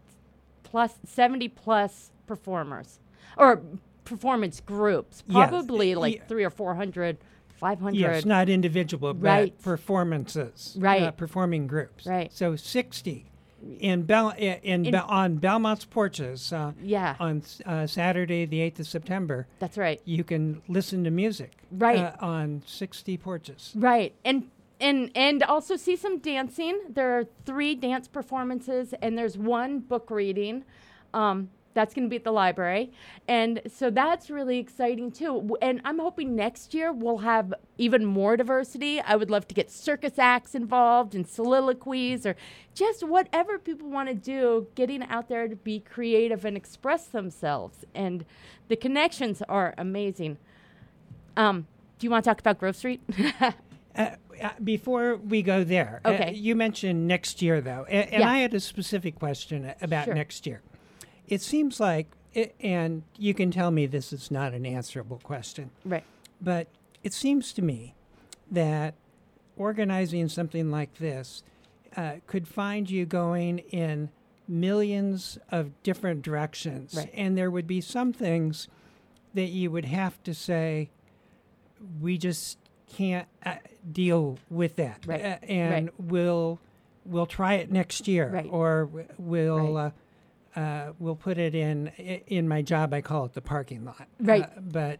plus 0.63 0.96
70 1.06 1.48
plus 1.50 2.12
performers 2.27 3.00
or 3.38 3.62
performance 4.03 4.60
groups. 4.62 5.24
Yes, 5.27 5.50
Probably 5.50 5.96
like 5.96 6.15
yeah. 6.17 6.24
three 6.27 6.44
or 6.44 6.50
400, 6.50 7.17
500. 7.55 7.98
Yes, 7.98 8.25
not 8.25 8.50
individual, 8.50 9.13
but 9.13 9.27
Right. 9.27 9.62
performances. 9.62 10.75
Right. 10.79 11.03
Uh, 11.03 11.12
performing 11.12 11.67
groups. 11.67 12.05
Right. 12.05 12.32
So 12.34 12.55
60 12.55 13.25
in 13.79 14.03
Bel 14.03 14.29
in, 14.38 14.86
in, 14.86 14.91
Bel- 14.91 15.05
on 15.08 15.38
Belmont's 15.38 15.86
porches 15.86 16.53
uh, 16.53 16.74
yeah, 16.84 17.15
on 17.20 17.41
uh, 17.65 17.88
Saturday, 17.88 18.46
the 18.46 18.60
8th 18.60 18.79
of 18.82 18.88
September. 18.88 19.48
that's 19.60 19.77
right. 19.77 20.00
You 20.05 20.24
can 20.24 20.62
listen 20.67 21.03
to 21.05 21.10
music 21.10 21.53
Right. 21.72 21.98
uh, 21.98 22.12
on 22.20 22.62
60 22.67 23.17
porches. 23.17 23.74
Right. 23.75 24.13
And 24.24 24.50
and 24.79 25.10
and 25.15 25.41
also 25.44 25.77
see 25.77 25.96
some 25.96 26.20
dancing. 26.20 26.79
There 26.89 27.17
are 27.17 27.24
three 27.46 27.74
dance 27.75 28.08
performances 28.10 28.94
and 29.01 29.17
there's 29.17 29.38
one 29.38 29.79
book 29.79 30.12
reading. 30.12 30.63
Um, 31.13 31.50
that's 31.75 31.94
going 31.94 32.05
to 32.05 32.10
be 32.10 32.15
at 32.15 32.24
the 32.24 32.32
library. 32.32 32.91
And 33.27 33.62
so 33.67 33.91
that's 33.91 34.32
really 34.32 34.58
exciting 34.58 35.12
too. 35.12 35.55
And 35.62 35.82
I'm 35.86 36.00
hoping 36.00 36.36
next 36.36 36.74
year 36.74 36.91
we'll 36.91 37.20
have 37.20 37.53
even 37.77 38.03
more 38.05 38.36
diversity. 38.36 39.00
I 39.01 39.15
would 39.15 39.29
love 39.29 39.48
to 39.50 39.53
get 39.53 39.70
circus 39.70 40.17
acts 40.17 40.55
involved 40.55 41.13
and 41.13 41.27
soliloquies 41.27 42.25
or 42.25 42.36
just 42.74 43.03
whatever 43.03 43.60
people 43.60 43.89
want 43.91 44.10
to 44.10 44.15
do, 44.15 44.65
getting 44.74 45.03
out 45.03 45.27
there 45.29 45.48
to 45.48 45.55
be 45.55 45.79
creative 45.82 46.46
and 46.46 46.58
express 46.58 47.05
themselves. 47.05 47.86
And 47.94 48.25
the 48.70 48.75
connections 48.75 49.44
are 49.48 49.75
amazing. 49.77 50.38
Um, 51.38 51.67
do 52.00 52.08
you 52.08 52.10
want 52.12 52.24
to 52.24 52.29
talk 52.32 52.39
about 52.39 52.58
Grove 52.58 52.75
Street? 52.75 53.01
Uh, 53.98 54.10
uh, 54.44 54.50
before 54.62 55.15
we 55.15 55.41
go 55.41 55.63
there, 55.63 56.01
uh, 56.03 56.10
Okay. 56.10 56.34
you 56.34 56.53
mentioned 56.53 57.08
next 57.08 57.41
year, 57.41 57.62
though, 57.62 57.86
a- 57.88 57.91
and 58.13 58.20
Yeah. 58.24 58.29
I 58.29 58.39
had 58.39 58.53
a 58.53 58.60
specific 58.60 59.15
question 59.15 59.72
about 59.82 60.03
Sure. 60.03 60.13
next 60.13 60.46
year. 60.46 60.62
It 61.27 61.41
seems 61.41 61.79
like, 61.79 62.08
it, 62.34 62.55
and 62.60 63.03
you 63.17 63.34
can 63.34 63.51
tell 63.51 63.72
me 63.72 63.86
this 63.86 64.12
is 64.13 64.29
not 64.29 64.53
an 64.53 64.65
answerable 64.65 65.20
question, 65.24 65.72
right. 65.84 66.03
but 66.41 66.67
it 67.03 67.13
seems 67.13 67.53
to 67.53 67.62
me 67.62 67.96
that 68.51 68.94
organizing 69.58 70.27
something 70.29 70.70
like 70.70 70.98
this 70.98 71.44
uh, 71.96 72.15
could 72.27 72.48
find 72.48 72.89
you 72.89 73.05
going 73.05 73.60
in 73.60 74.10
millions 74.48 75.38
of 75.50 75.72
different 75.82 76.22
directions. 76.22 76.94
Right. 76.96 77.10
And 77.13 77.38
there 77.38 77.50
would 77.50 77.67
be 77.67 77.82
some 77.82 78.13
things 78.13 78.67
that 79.34 79.48
you 79.48 79.72
would 79.72 79.86
have 79.86 80.22
to 80.24 80.34
say, 80.34 80.89
we 82.01 82.17
just 82.17 82.58
can't 82.94 83.27
uh, 83.46 83.55
deal 83.91 84.38
with 84.50 84.75
that. 84.75 85.03
Right. 85.05 85.22
Uh, 85.22 85.46
and 85.46 85.89
we'll 85.98 86.60
we'll 87.05 87.25
try 87.27 87.55
it 87.55 87.72
next 87.72 88.08
year 88.08 88.29
Right. 88.29 88.48
or 88.50 88.89
we'll 89.17 89.74
Right. 89.75 89.94
Uh, 90.55 90.59
uh, 90.59 90.93
we'll 91.00 91.15
put 91.15 91.38
it 91.38 91.53
in 91.55 91.88
in 92.27 92.47
my 92.47 92.62
job 92.62 92.93
I 92.93 93.01
call 93.01 93.25
it 93.25 93.33
the 93.33 93.41
parking 93.41 93.85
lot. 93.85 94.07
Right. 94.19 94.43
Uh, 94.43 94.62
but 94.62 95.00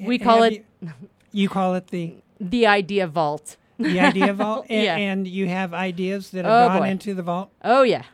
We 0.00 0.18
call 0.18 0.42
it- 0.42 0.64
you, 0.80 0.90
you 1.32 1.48
call 1.48 1.74
it 1.74 1.88
the 1.88 2.14
The 2.40 2.66
idea 2.66 3.06
vault. 3.06 3.56
the 3.78 4.00
idea 4.00 4.32
vault 4.32 4.66
and, 4.70 4.82
Yeah. 4.88 4.96
and 4.96 5.26
you 5.28 5.48
have 5.48 5.74
ideas 5.74 6.30
that 6.30 6.44
have 6.44 6.52
Oh, 6.64 6.68
gone 6.68 6.78
boy. 6.80 6.88
into 6.88 7.14
the 7.14 7.22
vault 7.22 7.50
Oh 7.62 7.82
yeah, 7.82 8.04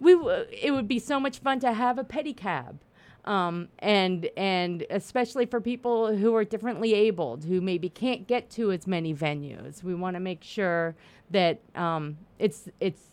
we. 0.00 0.12
W- 0.14 0.44
it 0.52 0.70
would 0.72 0.86
be 0.88 0.98
so 0.98 1.18
much 1.18 1.38
fun 1.40 1.58
to 1.60 1.72
have 1.72 1.98
a 1.98 2.04
pedicab, 2.04 2.76
um, 3.24 3.68
and 3.80 4.28
and 4.36 4.86
especially 4.90 5.46
for 5.46 5.60
people 5.60 6.16
who 6.16 6.34
are 6.36 6.44
differently 6.44 6.94
abled, 6.94 7.44
who 7.46 7.60
maybe 7.60 7.88
can't 7.88 8.28
get 8.28 8.48
to 8.50 8.70
as 8.70 8.86
many 8.86 9.12
venues. 9.12 9.82
We 9.82 9.94
want 9.96 10.14
to 10.14 10.20
make 10.20 10.44
sure 10.44 10.94
that 11.32 11.58
um, 11.74 12.18
it's 12.38 12.68
it's 12.78 13.10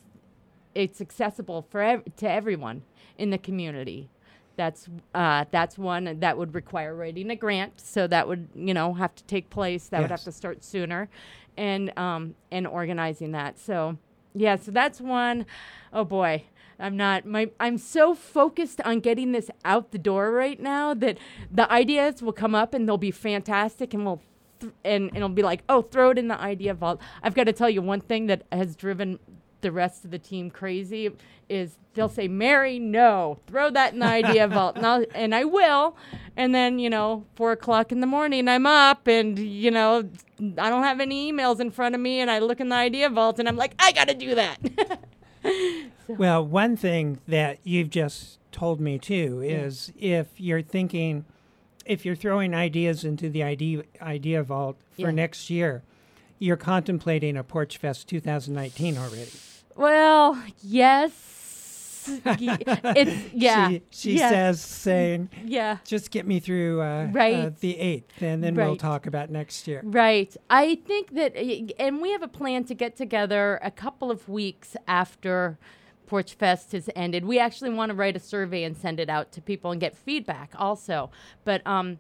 it's 0.76 1.02
accessible 1.02 1.66
for 1.70 1.82
ev- 1.82 2.04
to 2.18 2.30
everyone 2.30 2.84
in 3.18 3.30
the 3.30 3.38
community. 3.38 4.10
That's 4.56 4.88
uh, 5.16 5.46
that's 5.50 5.78
one 5.78 6.20
that 6.20 6.38
would 6.38 6.54
require 6.54 6.96
writing 6.96 7.32
a 7.32 7.36
grant, 7.36 7.82
so 7.82 8.06
that 8.08 8.28
would 8.28 8.50
you 8.56 8.74
know 8.74 8.94
have 8.94 9.16
to 9.16 9.24
take 9.24 9.50
place. 9.50 9.88
That 9.88 10.02
would 10.02 10.12
have 10.12 10.24
to 10.26 10.32
start 10.32 10.64
sooner, 10.64 11.10
and 11.58 11.98
um, 11.98 12.36
and 12.52 12.68
organizing 12.68 13.32
that. 13.32 13.58
So 13.58 13.98
yeah, 14.36 14.56
so 14.58 14.70
that's 14.72 15.02
one. 15.02 15.48
Oh 15.92 16.04
boy, 16.04 16.44
I'm 16.80 16.96
not 16.96 17.26
my. 17.26 17.50
I'm 17.60 17.80
so 17.80 18.14
focused 18.14 18.80
on 18.82 19.00
getting 19.00 19.32
this 19.32 19.50
out 19.66 19.92
the 19.92 19.98
door 19.98 20.32
right 20.32 20.60
now 20.60 20.94
that 20.94 21.18
the 21.52 21.72
ideas 21.72 22.22
will 22.22 22.34
come 22.34 22.54
up 22.54 22.76
and 22.76 22.88
they'll 22.88 22.98
be 22.98 23.12
fantastic, 23.12 23.94
and 23.96 24.06
we'll 24.06 24.22
th- 24.60 24.74
and, 24.84 25.08
and 25.10 25.18
it'll 25.18 25.30
be 25.30 25.42
like, 25.42 25.64
oh, 25.68 25.82
throw 25.82 26.12
it 26.12 26.20
in 26.20 26.28
the 26.28 26.40
idea 26.40 26.76
vault. 26.76 27.02
I've 27.24 27.34
got 27.34 27.46
to 27.46 27.54
tell 27.54 27.72
you 27.72 27.82
one 27.82 28.02
thing 28.02 28.28
that 28.28 28.44
has 28.52 28.76
driven 28.76 29.18
the 29.64 29.72
rest 29.72 30.06
of 30.06 30.12
the 30.12 30.20
team 30.20 30.52
crazy 30.52 31.10
is 31.50 31.78
they'll 31.96 32.08
say, 32.10 32.28
Mary, 32.28 32.78
no, 32.80 33.40
throw 33.48 33.70
that 33.72 33.94
in 33.94 34.00
the 34.00 34.06
idea 34.06 34.48
vault. 34.48 34.76
And, 34.78 34.86
I'll, 34.86 35.04
and 35.16 35.34
I 35.34 35.44
will. 35.46 35.98
And 36.38 36.54
then, 36.54 36.78
you 36.80 36.90
know, 36.90 37.26
four 37.36 37.52
o'clock 37.52 37.92
in 37.92 38.00
the 38.00 38.08
morning, 38.08 38.48
I'm 38.48 38.66
up 38.66 39.08
and, 39.08 39.38
you 39.40 39.72
know, 39.72 40.10
I 40.58 40.70
don't 40.70 40.84
have 40.84 41.00
any 41.00 41.32
emails 41.32 41.60
in 41.60 41.70
front 41.72 41.96
of 41.96 42.02
me. 42.02 42.20
And 42.20 42.30
I 42.30 42.40
look 42.40 42.60
in 42.60 42.70
the 42.70 42.76
idea 42.76 43.10
vault 43.10 43.40
and 43.40 43.48
I'm 43.48 43.58
like, 43.58 43.74
I 43.80 43.92
got 43.92 44.08
to 44.10 44.14
do 44.14 44.36
that. 44.36 44.60
Well, 46.08 46.46
one 46.46 46.76
thing 46.76 47.20
that 47.28 47.60
you've 47.64 47.90
just 47.90 48.40
told 48.52 48.80
me 48.82 49.00
too 49.00 49.42
is 49.42 49.92
if 49.98 50.28
you're 50.38 50.62
thinking, 50.62 51.24
if 51.86 52.06
you're 52.06 52.16
throwing 52.16 52.54
ideas 52.54 53.06
into 53.06 53.30
the 53.30 53.42
idea, 53.44 53.84
idea 54.02 54.44
vault 54.44 54.78
for 54.92 55.08
Yeah. 55.08 55.12
next 55.12 55.50
year, 55.50 55.82
you're 56.40 56.58
contemplating 56.58 57.38
a 57.38 57.44
Porch 57.44 57.78
Fest 57.78 58.08
2019 58.10 58.98
already. 58.98 59.32
Well, 59.76 60.42
yes. 60.62 61.12
It's, 62.26 63.34
yeah. 63.34 63.70
She, 63.70 63.82
she 63.92 64.14
yes, 64.18 64.30
says, 64.30 64.62
saying, 64.62 65.30
yeah. 65.46 65.78
just 65.86 66.12
get 66.12 66.28
me 66.28 66.42
through 66.42 66.82
uh, 66.82 66.84
uh, 66.84 67.08
Right. 67.14 67.58
the 67.60 67.76
8th, 67.76 68.22
and 68.22 68.44
then 68.44 68.56
we'll 68.56 68.76
talk 68.76 69.06
about 69.08 69.30
next 69.30 69.68
year. 69.68 69.82
Right. 69.86 70.36
I 70.50 70.76
think 70.86 71.14
that, 71.14 71.36
uh, 71.36 71.74
and 71.80 72.02
we 72.02 72.12
have 72.12 72.22
a 72.22 72.28
plan 72.28 72.66
to 72.66 72.76
get 72.76 72.98
together 72.98 73.60
a 73.64 73.72
couple 73.72 74.12
of 74.12 74.28
weeks 74.28 74.76
after 74.86 75.58
Porch 76.06 76.34
Fest 76.34 76.74
has 76.74 76.90
ended. 76.96 77.26
We 77.26 77.40
actually 77.40 77.72
want 77.72 77.90
to 77.90 77.96
write 77.96 78.16
a 78.16 78.20
survey 78.20 78.64
and 78.64 78.76
send 78.78 79.00
it 79.00 79.10
out 79.10 79.32
to 79.32 79.42
people 79.42 79.72
and 79.72 79.80
get 79.80 79.96
feedback 79.96 80.52
also. 80.58 81.10
But 81.46 81.66
um, 81.66 82.00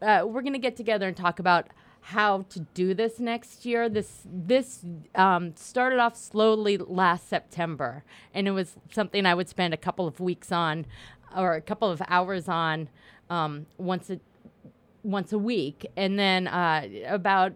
uh, 0.00 0.22
we're 0.26 0.42
going 0.42 0.52
to 0.54 0.58
get 0.60 0.76
together 0.76 1.08
and 1.08 1.16
talk 1.16 1.38
about 1.38 1.66
how 2.00 2.42
to 2.48 2.60
do 2.74 2.94
this 2.94 3.20
next 3.20 3.66
year. 3.66 3.88
This 3.88 4.22
this 4.24 4.84
um, 5.14 5.54
started 5.56 5.98
off 5.98 6.16
slowly 6.16 6.76
last 6.78 7.28
September, 7.28 8.04
and 8.34 8.48
it 8.48 8.52
was 8.52 8.76
something 8.90 9.26
I 9.26 9.34
would 9.34 9.48
spend 9.48 9.74
a 9.74 9.76
couple 9.76 10.06
of 10.06 10.20
weeks 10.20 10.50
on, 10.50 10.86
or 11.36 11.54
a 11.54 11.60
couple 11.60 11.90
of 11.90 12.02
hours 12.08 12.48
on, 12.48 12.88
um, 13.28 13.66
once 13.78 14.10
a 14.10 14.20
once 15.02 15.32
a 15.32 15.38
week. 15.38 15.86
And 15.96 16.18
then 16.18 16.46
uh, 16.46 16.86
about, 17.06 17.52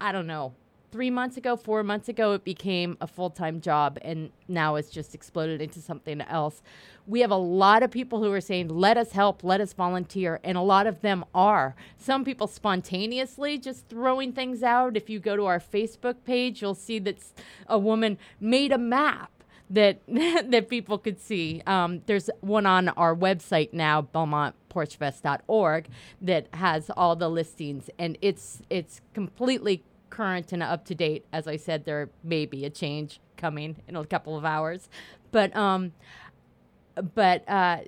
I 0.00 0.12
don't 0.12 0.26
know, 0.26 0.54
three 0.92 1.10
months 1.10 1.36
ago, 1.38 1.56
four 1.56 1.82
months 1.82 2.08
ago, 2.08 2.34
it 2.34 2.44
became 2.44 2.96
a 3.00 3.06
full 3.06 3.30
time 3.30 3.60
job. 3.60 3.98
And 4.02 4.30
now 4.46 4.76
it's 4.76 4.90
just 4.90 5.14
exploded 5.14 5.60
into 5.60 5.80
something 5.80 6.20
else. 6.20 6.62
We 7.06 7.20
have 7.20 7.30
a 7.30 7.36
lot 7.36 7.82
of 7.82 7.90
people 7.90 8.22
who 8.22 8.30
are 8.32 8.40
saying, 8.40 8.68
let 8.68 8.96
us 8.96 9.12
help, 9.12 9.42
let 9.42 9.60
us 9.60 9.72
volunteer. 9.72 10.38
And 10.44 10.56
a 10.56 10.60
lot 10.60 10.86
of 10.86 11.00
them 11.00 11.24
are. 11.34 11.74
Some 11.96 12.24
people 12.24 12.46
spontaneously 12.46 13.58
just 13.58 13.88
throwing 13.88 14.32
things 14.32 14.62
out. 14.62 14.96
If 14.96 15.10
you 15.10 15.18
go 15.18 15.34
to 15.34 15.46
our 15.46 15.58
Facebook 15.58 16.16
page, 16.24 16.62
you'll 16.62 16.74
see 16.74 16.98
that 17.00 17.16
a 17.66 17.78
woman 17.78 18.18
made 18.38 18.70
a 18.70 18.78
map 18.78 19.30
that 19.70 20.00
that 20.08 20.68
people 20.68 20.98
could 20.98 21.18
see. 21.20 21.62
Um, 21.66 22.02
there's 22.06 22.28
one 22.40 22.66
on 22.66 22.90
our 22.90 23.16
website 23.16 23.72
now, 23.72 24.02
BelmontPorchFest.org, 24.02 25.88
that 26.20 26.46
has 26.52 26.90
all 26.90 27.16
the 27.16 27.28
listings, 27.28 27.88
and 27.98 28.18
it's 28.20 28.60
it's 28.68 29.00
completely 29.14 29.82
current 30.12 30.52
and 30.52 30.62
up 30.62 30.84
to 30.84 30.94
date. 30.94 31.24
As 31.32 31.48
I 31.48 31.56
said, 31.56 31.86
there 31.86 32.10
may 32.22 32.44
be 32.44 32.64
a 32.64 32.70
change 32.70 33.18
coming 33.36 33.76
in 33.88 33.96
a 33.96 34.04
couple 34.04 34.36
of 34.36 34.44
hours, 34.44 34.88
but 35.32 35.56
um, 35.56 35.92
but 37.14 37.48
uh, 37.48 37.78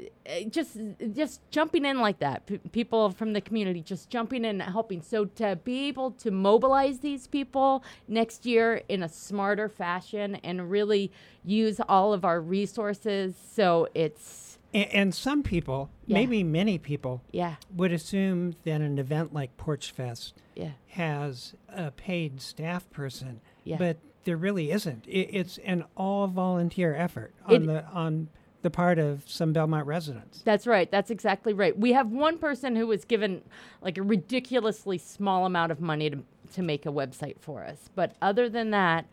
just 0.48 0.78
just 1.12 1.42
jumping 1.50 1.84
in 1.84 2.00
like 2.00 2.20
that 2.20 2.46
P- 2.46 2.58
people 2.72 3.10
from 3.10 3.34
the 3.34 3.40
community 3.42 3.82
just 3.82 4.08
jumping 4.08 4.46
in 4.46 4.62
and 4.62 4.72
helping 4.72 5.02
so 5.02 5.26
to 5.26 5.56
be 5.62 5.88
able 5.88 6.10
to 6.12 6.30
mobilize 6.30 7.00
these 7.00 7.26
people 7.26 7.84
next 8.08 8.46
year 8.46 8.80
in 8.88 9.02
a 9.02 9.08
smarter 9.08 9.68
fashion 9.68 10.36
and 10.36 10.70
really 10.70 11.12
use 11.44 11.80
all 11.86 12.14
of 12.14 12.24
our 12.24 12.40
resources 12.40 13.34
so 13.36 13.86
it's 13.94 14.58
And, 14.74 14.92
and 14.92 15.14
some 15.14 15.42
people, 15.42 15.88
Yeah. 16.06 16.14
maybe 16.18 16.42
many 16.44 16.76
people, 16.78 17.22
Yeah, 17.30 17.54
would 17.74 17.92
assume 17.92 18.56
that 18.64 18.80
an 18.80 18.98
event 18.98 19.32
like 19.32 19.56
Porch 19.56 19.90
Fest 19.92 20.34
yeah, 20.54 20.72
has 20.88 21.54
a 21.68 21.90
paid 21.92 22.40
staff 22.42 22.90
person, 22.90 23.40
yeah. 23.62 23.76
but 23.78 23.98
there 24.24 24.36
really 24.36 24.70
isn't. 24.70 25.06
It, 25.06 25.28
it's 25.32 25.58
an 25.58 25.84
all 25.96 26.26
volunteer 26.26 26.94
effort 26.94 27.32
on 27.46 27.54
It- 27.54 27.66
the 27.66 27.84
on 27.86 28.28
the 28.62 28.70
part 28.70 28.98
of 28.98 29.28
some 29.28 29.52
Belmont 29.52 29.86
residents. 29.86 30.40
That's 30.42 30.66
right. 30.66 30.90
That's 30.90 31.10
exactly 31.10 31.52
right. 31.52 31.78
We 31.78 31.92
have 31.92 32.10
one 32.10 32.38
person 32.38 32.74
who 32.76 32.86
was 32.86 33.04
given 33.04 33.42
like 33.82 33.98
a 33.98 34.02
ridiculously 34.02 34.96
small 34.96 35.44
amount 35.44 35.70
of 35.70 35.80
money 35.82 36.08
to 36.10 36.24
to 36.54 36.62
make 36.62 36.86
a 36.86 36.88
website 36.90 37.38
for 37.40 37.62
us. 37.64 37.90
But 37.94 38.14
other 38.22 38.48
than 38.48 38.70
that, 38.70 39.04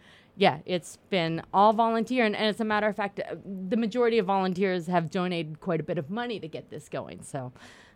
yeah, 0.41 0.57
it's 0.65 0.97
been 1.11 1.43
all 1.53 1.71
volunteer. 1.71 2.25
And, 2.25 2.35
and 2.35 2.47
as 2.47 2.59
a 2.59 2.65
matter 2.65 2.87
of 2.87 2.95
fact, 2.95 3.19
uh, 3.19 3.35
the 3.69 3.77
majority 3.77 4.17
of 4.17 4.25
volunteers 4.25 4.87
have 4.87 5.11
donated 5.11 5.59
quite 5.59 5.79
a 5.79 5.83
bit 5.83 5.99
of 5.99 6.09
money 6.09 6.39
to 6.39 6.47
get 6.47 6.71
this 6.71 6.89
going. 6.89 7.21
So 7.21 7.51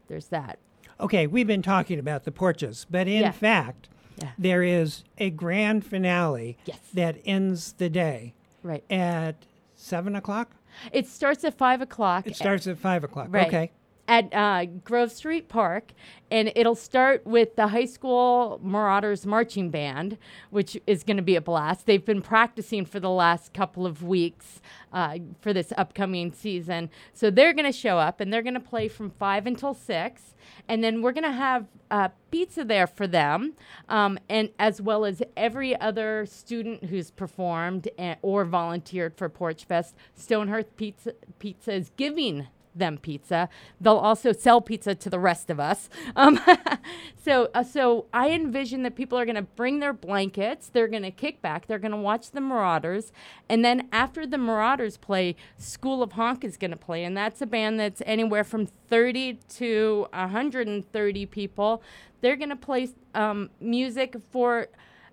there's 0.07 0.27
that. 0.27 0.59
Okay, 0.99 1.25
we've 1.25 1.47
been 1.47 1.63
talking 1.63 1.97
about 1.97 2.23
the 2.23 2.31
porches, 2.31 2.85
but 2.87 3.07
in 3.07 3.23
Yeah. 3.23 3.31
fact, 3.31 3.89
Yeah. 4.21 4.29
there 4.37 4.61
is 4.61 5.03
a 5.17 5.31
grand 5.31 5.83
finale 5.87 6.55
Yes. 6.65 6.77
that 6.93 7.17
ends 7.25 7.73
the 7.73 7.89
day 7.89 8.35
Right. 8.61 8.83
at 8.91 9.47
seven 9.75 10.15
o'clock. 10.15 10.51
It 10.91 11.07
starts 11.07 11.43
at 11.43 11.57
five 11.57 11.81
o'clock. 11.81 12.27
It 12.27 12.35
starts 12.35 12.67
at 12.67 12.77
five 12.77 13.03
o'clock. 13.03 13.27
Right. 13.31 13.47
Okay. 13.47 13.71
At 14.07 14.33
uh, 14.33 14.65
Grove 14.83 15.11
Street 15.11 15.49
Park, 15.49 15.91
and 16.29 16.51
it'll 16.55 16.75
start 16.75 17.25
with 17.25 17.55
the 17.55 17.67
high 17.67 17.85
school 17.85 18.59
Marauders 18.63 19.25
marching 19.25 19.69
band, 19.69 20.17
which 20.49 20.77
is 20.85 21.03
going 21.03 21.17
to 21.17 21.23
be 21.23 21.35
a 21.35 21.41
blast. 21.41 21.85
They've 21.85 22.03
been 22.03 22.21
practicing 22.21 22.85
for 22.85 22.99
the 22.99 23.09
last 23.09 23.53
couple 23.53 23.85
of 23.85 24.03
weeks 24.03 24.61
uh, 24.93 25.17
for 25.41 25.53
this 25.53 25.73
upcoming 25.77 26.31
season, 26.31 26.89
so 27.13 27.29
they're 27.29 27.53
going 27.53 27.65
to 27.65 27.77
show 27.77 27.97
up 27.97 28.19
and 28.19 28.31
they're 28.31 28.43
going 28.43 28.53
to 28.53 28.59
play 28.59 28.87
from 28.87 29.09
five 29.09 29.47
until 29.47 29.73
six, 29.73 30.35
and 30.67 30.83
then 30.83 31.01
we're 31.01 31.11
going 31.11 31.23
to 31.23 31.31
have 31.31 31.65
uh, 31.89 32.09
pizza 32.31 32.63
there 32.63 32.87
for 32.87 33.07
them, 33.07 33.53
um, 33.89 34.19
and 34.29 34.49
as 34.59 34.81
well 34.81 35.05
as 35.05 35.21
every 35.35 35.79
other 35.79 36.25
student 36.25 36.85
who's 36.85 37.11
performed 37.11 37.87
and, 37.97 38.17
or 38.21 38.45
volunteered 38.45 39.15
for 39.15 39.29
Porch 39.29 39.65
Fest. 39.65 39.95
Stonehearth 40.15 40.75
Pizza 40.75 41.13
Pizza 41.39 41.73
is 41.73 41.91
giving 41.97 42.47
them 42.75 42.97
pizza. 42.97 43.49
They'll 43.79 43.97
also 43.97 44.31
sell 44.31 44.61
pizza 44.61 44.93
to 44.95 45.09
the 45.09 45.19
rest 45.19 45.49
of 45.49 45.59
us. 45.59 45.89
Um, 46.17 46.39
so, 47.23 47.49
uh, 47.53 47.63
so 47.63 48.05
I 48.13 48.29
envision 48.29 48.83
that 48.83 48.95
people 48.95 49.17
are 49.19 49.25
going 49.25 49.35
to 49.35 49.41
bring 49.41 49.79
their 49.79 49.91
blankets. 49.91 50.69
They're 50.69 50.87
going 50.87 51.03
to 51.03 51.11
kick 51.11 51.41
back. 51.41 51.67
They're 51.67 51.79
going 51.79 51.91
to 51.91 51.97
watch 51.97 52.31
the 52.31 52.39
Marauders, 52.39 53.11
and 53.49 53.65
then 53.65 53.89
after 53.91 54.25
the 54.25 54.37
Marauders 54.37 54.97
play, 54.97 55.35
School 55.57 56.01
of 56.01 56.13
Honk 56.13 56.43
is 56.43 56.57
going 56.57 56.71
to 56.71 56.77
play, 56.77 57.03
and 57.03 57.17
that's 57.17 57.41
a 57.41 57.45
band 57.45 57.79
that's 57.79 58.01
anywhere 58.05 58.43
from 58.43 58.65
30 58.65 59.39
to 59.55 60.07
130 60.13 61.25
people. 61.25 61.83
They're 62.21 62.37
going 62.37 62.49
to 62.49 62.55
play 62.55 62.89
um, 63.13 63.49
music 63.59 64.15
for 64.31 64.67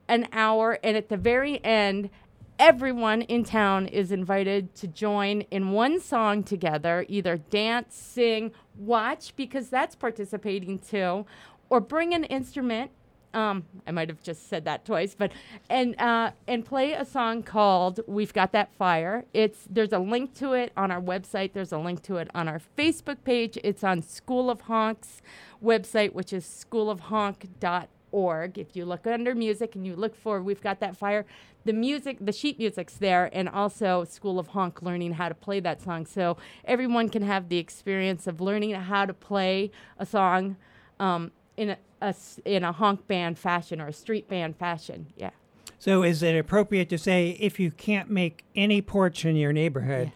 an 0.09 0.29
hour, 0.33 0.79
and 0.83 0.97
at 0.97 1.09
the 1.09 1.17
very 1.17 1.65
end, 1.65 2.11
everyone 2.59 3.23
in 3.23 3.45
town 3.45 3.87
is 3.87 4.13
invited 4.13 4.75
to 4.77 4.87
join 4.87 5.43
in 5.51 5.73
one 5.73 6.01
song 6.01 6.43
together, 6.43 7.05
either 7.09 7.37
dance, 7.37 7.95
sing, 7.95 8.53
watch, 8.77 9.35
because 9.37 9.69
that's 9.69 9.95
participating 9.95 10.79
too, 10.79 11.27
or 11.71 11.81
bring 11.81 12.15
an 12.15 12.25
instrument. 12.25 12.91
Um, 13.35 13.65
I 13.87 13.93
might 13.93 14.11
have 14.11 14.23
just 14.23 14.51
said 14.51 14.67
that 14.67 14.85
twice, 14.85 15.15
but 15.17 15.33
and 15.71 15.99
uh, 15.99 16.33
and 16.47 16.67
play 16.67 16.93
a 16.93 17.05
song 17.05 17.43
called 17.43 18.01
"We've 18.07 18.33
Got 18.33 18.53
That 18.53 18.75
Fire." 18.75 19.25
It's 19.33 19.67
there's 19.71 19.93
a 19.93 19.99
link 19.99 20.35
to 20.35 20.53
it 20.53 20.71
on 20.77 20.91
our 20.91 21.01
website. 21.01 21.55
There's 21.55 21.73
a 21.73 21.79
link 21.79 22.03
to 22.03 22.17
it 22.17 22.29
on 22.35 22.47
our 22.47 22.61
Facebook 22.77 23.25
page. 23.25 23.59
It's 23.65 23.83
on 23.83 24.03
School 24.03 24.51
of 24.51 24.63
Honk's 24.63 25.23
website, 25.65 26.13
which 26.13 26.33
is 26.35 26.45
schoolofhonk.org. 26.45 27.89
If 28.13 28.77
you 28.77 28.85
look 28.85 29.07
under 29.07 29.35
music 29.35 29.75
and 29.75 29.87
you 29.87 29.97
look 29.97 30.15
for 30.15 30.43
"We've 30.43 30.61
Got 30.61 30.81
That 30.81 30.97
Fire," 30.97 31.25
the 31.65 31.73
music, 31.73 32.19
the 32.21 32.33
sheet 32.33 32.59
music's 32.59 32.95
there, 32.99 33.31
and 33.33 33.49
also 33.49 34.05
School 34.05 34.39
of 34.39 34.49
Honk 34.49 34.83
learning 34.83 35.13
how 35.15 35.29
to 35.29 35.35
play 35.35 35.61
that 35.61 35.81
song, 35.81 36.07
so 36.07 36.37
everyone 36.65 37.09
can 37.09 37.23
have 37.23 37.49
the 37.49 37.59
experience 37.59 38.27
of 38.27 38.41
learning 38.41 38.73
how 38.73 39.07
to 39.07 39.15
play 39.15 39.71
a 39.99 40.05
song 40.07 40.57
um, 41.01 41.31
in 41.57 41.71
a, 41.71 41.79
a 42.01 42.15
in 42.45 42.65
a 42.65 42.73
honk 42.73 43.07
band 43.07 43.39
fashion 43.39 43.81
or 43.81 43.89
a 43.89 43.93
street 43.93 44.29
band 44.29 44.57
fashion. 44.57 45.07
Yeah. 45.17 45.31
So, 45.79 46.03
is 46.03 46.23
it 46.23 46.37
appropriate 46.37 46.89
to 46.91 46.99
say 46.99 47.31
if 47.41 47.59
you 47.59 47.71
can't 47.71 48.11
make 48.11 48.45
any 48.55 48.83
porch 48.83 49.25
in 49.25 49.37
your 49.37 49.53
neighborhood, 49.53 50.13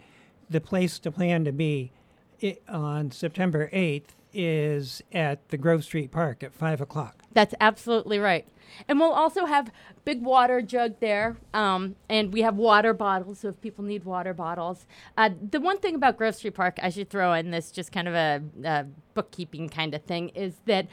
the 0.51 0.61
place 0.61 0.99
to 1.01 1.11
plan 1.11 1.45
to 1.45 1.53
be 1.53 1.93
i- 2.43 2.59
on 2.69 3.11
September 3.11 3.69
8th 3.73 4.15
is 4.37 5.03
at 5.13 5.49
the 5.49 5.57
Grove 5.57 5.83
Street 5.83 6.11
Park 6.11 6.43
at 6.43 6.53
5 6.53 6.81
o'clock? 6.81 7.23
That's 7.33 7.55
absolutely 7.61 8.19
right. 8.19 8.47
And 8.89 9.01
we'll 9.01 9.13
also 9.13 9.47
have 9.47 9.71
big 10.05 10.23
water 10.23 10.61
jug 10.61 11.01
there, 11.01 11.37
um, 11.55 11.97
and 12.09 12.33
we 12.33 12.43
have 12.43 12.57
water 12.57 12.93
bottles. 12.93 13.41
So 13.41 13.49
if 13.49 13.61
people 13.61 13.85
need 13.85 14.05
water 14.05 14.35
bottles, 14.35 14.87
uh, 15.17 15.31
the 15.51 15.61
one 15.61 15.79
thing 15.79 15.95
about 15.95 16.17
Grove 16.17 16.35
Street 16.35 16.55
Park, 16.55 16.79
I 16.83 16.91
should 16.91 17.09
throw 17.09 17.33
in 17.33 17.51
this 17.51 17.71
just 17.71 17.93
kind 17.93 18.09
of 18.09 18.15
a, 18.15 18.43
a 18.65 18.87
bookkeeping 19.15 19.69
kind 19.69 19.95
of 19.95 20.03
thing, 20.03 20.31
is 20.31 20.55
that 20.67 20.89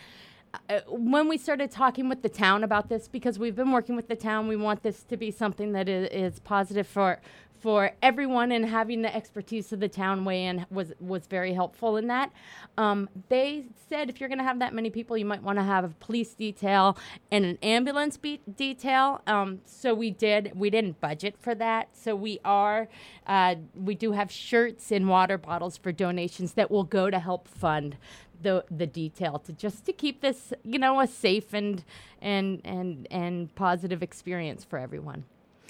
uh, 0.69 0.79
when 0.87 1.27
we 1.27 1.37
started 1.37 1.71
talking 1.71 2.09
with 2.09 2.21
the 2.21 2.29
town 2.29 2.63
about 2.63 2.89
this, 2.89 3.07
because 3.07 3.39
we've 3.39 3.55
been 3.55 3.71
working 3.71 3.95
with 3.95 4.07
the 4.07 4.15
town, 4.15 4.47
we 4.47 4.55
want 4.55 4.83
this 4.83 5.03
to 5.03 5.17
be 5.17 5.31
something 5.31 5.71
that 5.73 5.89
is, 5.89 6.09
is 6.11 6.39
positive 6.39 6.87
for 6.87 7.19
for 7.63 7.91
everyone, 8.01 8.51
and 8.51 8.65
having 8.65 9.03
the 9.03 9.15
expertise 9.15 9.71
of 9.71 9.79
the 9.79 9.87
town 9.87 10.25
weigh 10.25 10.47
in 10.47 10.65
was 10.69 10.91
was 10.99 11.27
very 11.27 11.53
helpful 11.53 11.95
in 11.95 12.07
that. 12.07 12.29
Um, 12.77 13.07
they 13.29 13.67
said 13.87 14.09
if 14.09 14.19
you're 14.19 14.27
going 14.27 14.39
to 14.39 14.43
have 14.43 14.59
that 14.59 14.73
many 14.73 14.89
people, 14.89 15.17
you 15.17 15.23
might 15.23 15.41
want 15.41 15.59
to 15.59 15.63
have 15.63 15.85
a 15.85 15.89
police 16.01 16.33
detail 16.33 16.97
and 17.31 17.45
an 17.45 17.57
ambulance 17.63 18.17
be- 18.17 18.41
detail. 18.53 19.21
Um, 19.27 19.61
so 19.63 19.93
we 19.93 20.11
did. 20.11 20.51
We 20.55 20.69
didn't 20.69 20.99
budget 20.99 21.37
for 21.39 21.55
that, 21.55 21.95
so 21.95 22.17
we 22.17 22.39
are 22.43 22.89
uh, 23.25 23.55
we 23.73 23.95
do 23.95 24.11
have 24.11 24.29
shirts 24.29 24.91
and 24.91 25.07
water 25.07 25.37
bottles 25.37 25.77
for 25.77 25.93
donations 25.93 26.55
that 26.55 26.69
will 26.69 26.83
go 26.83 27.09
to 27.09 27.19
help 27.19 27.47
fund 27.47 27.95
the 28.43 28.63
the 28.69 28.86
detail 28.88 29.39
to 29.39 29.51
just 29.53 29.86
to 29.86 29.93
keep 29.93 30.21
this 30.21 30.53
you 30.63 30.77
know 30.79 30.99
a 30.99 31.08
safe 31.08 31.53
and 31.53 31.84
and 32.21 32.62
and 32.63 33.08
and 33.12 33.53
positive 33.56 34.03
experience 34.03 34.63
for 34.63 34.77
everyone. 34.79 35.25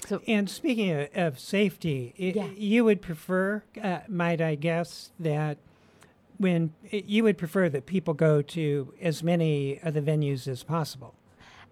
So 0.06 0.20
And 0.28 0.50
speaking 0.50 0.90
of, 0.90 1.08
of 1.16 1.38
safety, 1.38 2.12
i- 2.18 2.36
Yeah. 2.38 2.48
you 2.56 2.84
would 2.84 3.00
prefer, 3.00 3.62
uh, 3.82 4.00
might 4.06 4.40
I 4.42 4.54
guess, 4.54 5.12
that 5.18 5.56
when 6.36 6.74
you 6.90 7.22
would 7.24 7.38
prefer 7.38 7.70
that 7.70 7.86
people 7.86 8.12
go 8.12 8.42
to 8.42 8.92
as 9.00 9.22
many 9.22 9.78
of 9.82 9.94
the 9.94 10.02
venues 10.02 10.46
as 10.46 10.62
possible. 10.62 11.14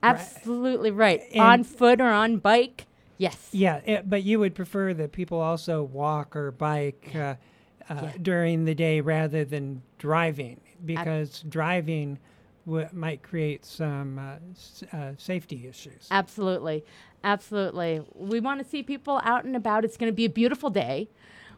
absolutely 0.03 0.91
right. 0.91 1.21
And- 1.33 1.41
on 1.41 1.65
foot 1.65 2.01
or 2.01 2.11
on 2.11 2.39
bike. 2.39 2.87
Yes. 3.19 3.51
Yeah, 3.53 3.81
eh, 3.87 4.03
but 4.05 4.23
you 4.25 4.39
would 4.41 4.55
prefer 4.55 4.93
that 4.95 5.13
people 5.13 5.39
also 5.41 5.83
walk 5.83 6.35
or 6.35 6.51
bike 6.51 7.11
uh, 7.15 7.19
uh, 7.19 7.35
Yeah. 7.91 8.13
during 8.21 8.65
the 8.65 8.75
day 8.75 9.01
rather 9.01 9.45
than 9.45 9.83
driving, 9.99 10.61
because 10.85 11.43
driving 11.49 12.19
w- 12.67 12.89
might 12.93 13.23
create 13.23 13.65
some 13.65 14.19
uh, 14.19 14.35
s- 14.53 14.85
uh, 14.93 15.13
safety 15.19 15.67
issues. 15.69 16.09
Absolutely. 16.11 16.85
Absolutely. 17.25 18.03
We 18.15 18.41
want 18.41 18.63
to 18.63 18.69
see 18.69 18.83
people 18.83 19.21
out 19.25 19.45
and 19.45 19.55
about. 19.57 19.85
It's 19.85 19.97
going 19.97 20.11
to 20.11 20.17
be 20.17 20.25
a 20.25 20.31
beautiful 20.31 20.71
day. 20.71 21.09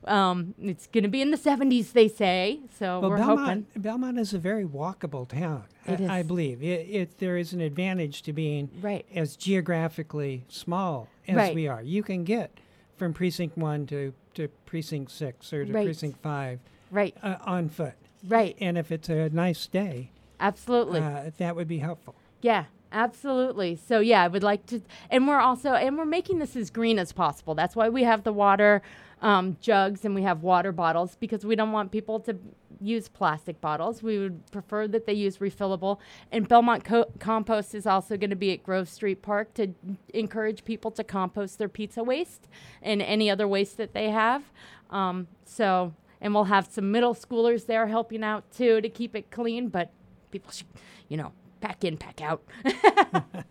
Um, 0.06 0.54
it's 0.60 0.86
going 0.86 1.04
to 1.04 1.08
be 1.08 1.22
in 1.22 1.30
the 1.30 1.38
70s, 1.38 1.92
they 1.92 2.08
say. 2.08 2.60
So 2.78 3.00
Well, 3.00 3.10
we're 3.10 3.16
Belmont, 3.16 3.66
hoping. 3.68 3.82
Belmont 3.82 4.18
is 4.18 4.34
a 4.34 4.38
very 4.38 4.66
walkable 4.66 5.26
town. 5.26 5.64
I, 5.88 6.18
I 6.18 6.22
believe 6.22 6.62
it, 6.62 6.86
it. 6.90 7.18
There 7.18 7.38
is 7.38 7.54
an 7.54 7.62
advantage 7.62 8.20
to 8.22 8.34
being 8.34 8.68
Right. 8.82 9.06
as 9.14 9.34
geographically 9.36 10.44
small 10.48 11.08
as 11.26 11.36
Right. 11.36 11.54
we 11.54 11.68
are. 11.68 11.82
You 11.82 12.02
can 12.02 12.24
get 12.24 12.50
from 12.98 13.14
precinct 13.14 13.56
one 13.56 13.86
to, 13.86 14.12
to 14.34 14.48
precinct 14.66 15.10
six 15.10 15.52
or 15.54 15.64
to 15.64 15.72
Right. 15.72 15.86
precinct 15.86 16.20
five 16.22 16.60
Right. 16.90 17.16
uh, 17.22 17.36
on 17.40 17.70
foot. 17.70 17.94
Right. 18.26 18.56
And 18.60 18.78
if 18.78 18.90
it's 18.90 19.08
a 19.08 19.28
nice 19.30 19.66
day, 19.66 20.10
Absolutely. 20.40 21.00
uh, 21.00 21.30
that 21.38 21.56
would 21.56 21.68
be 21.68 21.78
helpful. 21.78 22.14
Yeah, 22.40 22.64
absolutely. 22.92 23.76
So 23.76 24.00
yeah, 24.00 24.22
I 24.22 24.28
would 24.28 24.42
like 24.42 24.66
to, 24.66 24.82
and 25.10 25.26
we're 25.28 25.40
also, 25.40 25.72
and 25.72 25.96
we're 25.96 26.04
making 26.04 26.38
this 26.38 26.56
as 26.56 26.70
green 26.70 26.98
as 26.98 27.12
possible. 27.12 27.54
That's 27.54 27.76
why 27.76 27.88
we 27.88 28.04
have 28.04 28.24
the 28.24 28.32
water 28.32 28.82
um, 29.22 29.56
jugs 29.60 30.04
and 30.04 30.14
we 30.14 30.22
have 30.22 30.42
water 30.42 30.72
bottles 30.72 31.16
because 31.18 31.46
we 31.46 31.56
don't 31.56 31.72
want 31.72 31.90
people 31.90 32.20
to 32.20 32.36
use 32.80 33.08
plastic 33.08 33.60
bottles. 33.60 34.02
We 34.02 34.18
would 34.18 34.50
prefer 34.50 34.86
that 34.88 35.06
they 35.06 35.14
use 35.14 35.38
refillable. 35.38 35.98
And 36.30 36.46
Belmont 36.46 36.84
Co- 36.84 37.10
Compost 37.18 37.74
is 37.74 37.86
also 37.86 38.16
going 38.16 38.30
to 38.30 38.36
be 38.36 38.52
at 38.52 38.62
Grove 38.62 38.88
Street 38.88 39.22
Park 39.22 39.54
to 39.54 39.68
encourage 40.12 40.64
people 40.64 40.90
to 40.92 41.04
compost 41.04 41.58
their 41.58 41.68
pizza 41.68 42.02
waste 42.04 42.48
and 42.82 43.00
any 43.00 43.30
other 43.30 43.48
waste 43.48 43.78
that 43.78 43.94
they 43.94 44.10
have. 44.10 44.42
Um, 44.90 45.28
so, 45.46 45.94
and 46.24 46.34
we'll 46.34 46.44
have 46.44 46.66
some 46.68 46.90
middle 46.90 47.14
schoolers 47.14 47.66
there 47.66 47.86
helping 47.86 48.24
out 48.24 48.50
too 48.50 48.80
to 48.80 48.88
keep 48.88 49.14
it 49.14 49.30
clean. 49.30 49.68
But 49.68 49.92
people 50.32 50.50
should, 50.50 50.66
you 51.08 51.16
know, 51.16 51.30
pack 51.60 51.84
in, 51.84 51.96
pack 51.96 52.20
out. 52.20 52.42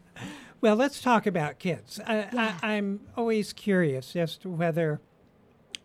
Well, 0.62 0.78
let's 0.78 1.02
talk 1.02 1.26
about 1.28 1.60
kids. 1.60 2.00
I, 2.08 2.54
I, 2.64 2.76
I'm 2.76 3.02
always 3.18 3.52
curious 3.52 4.16
as 4.16 4.38
to 4.38 4.50
whether 4.50 5.02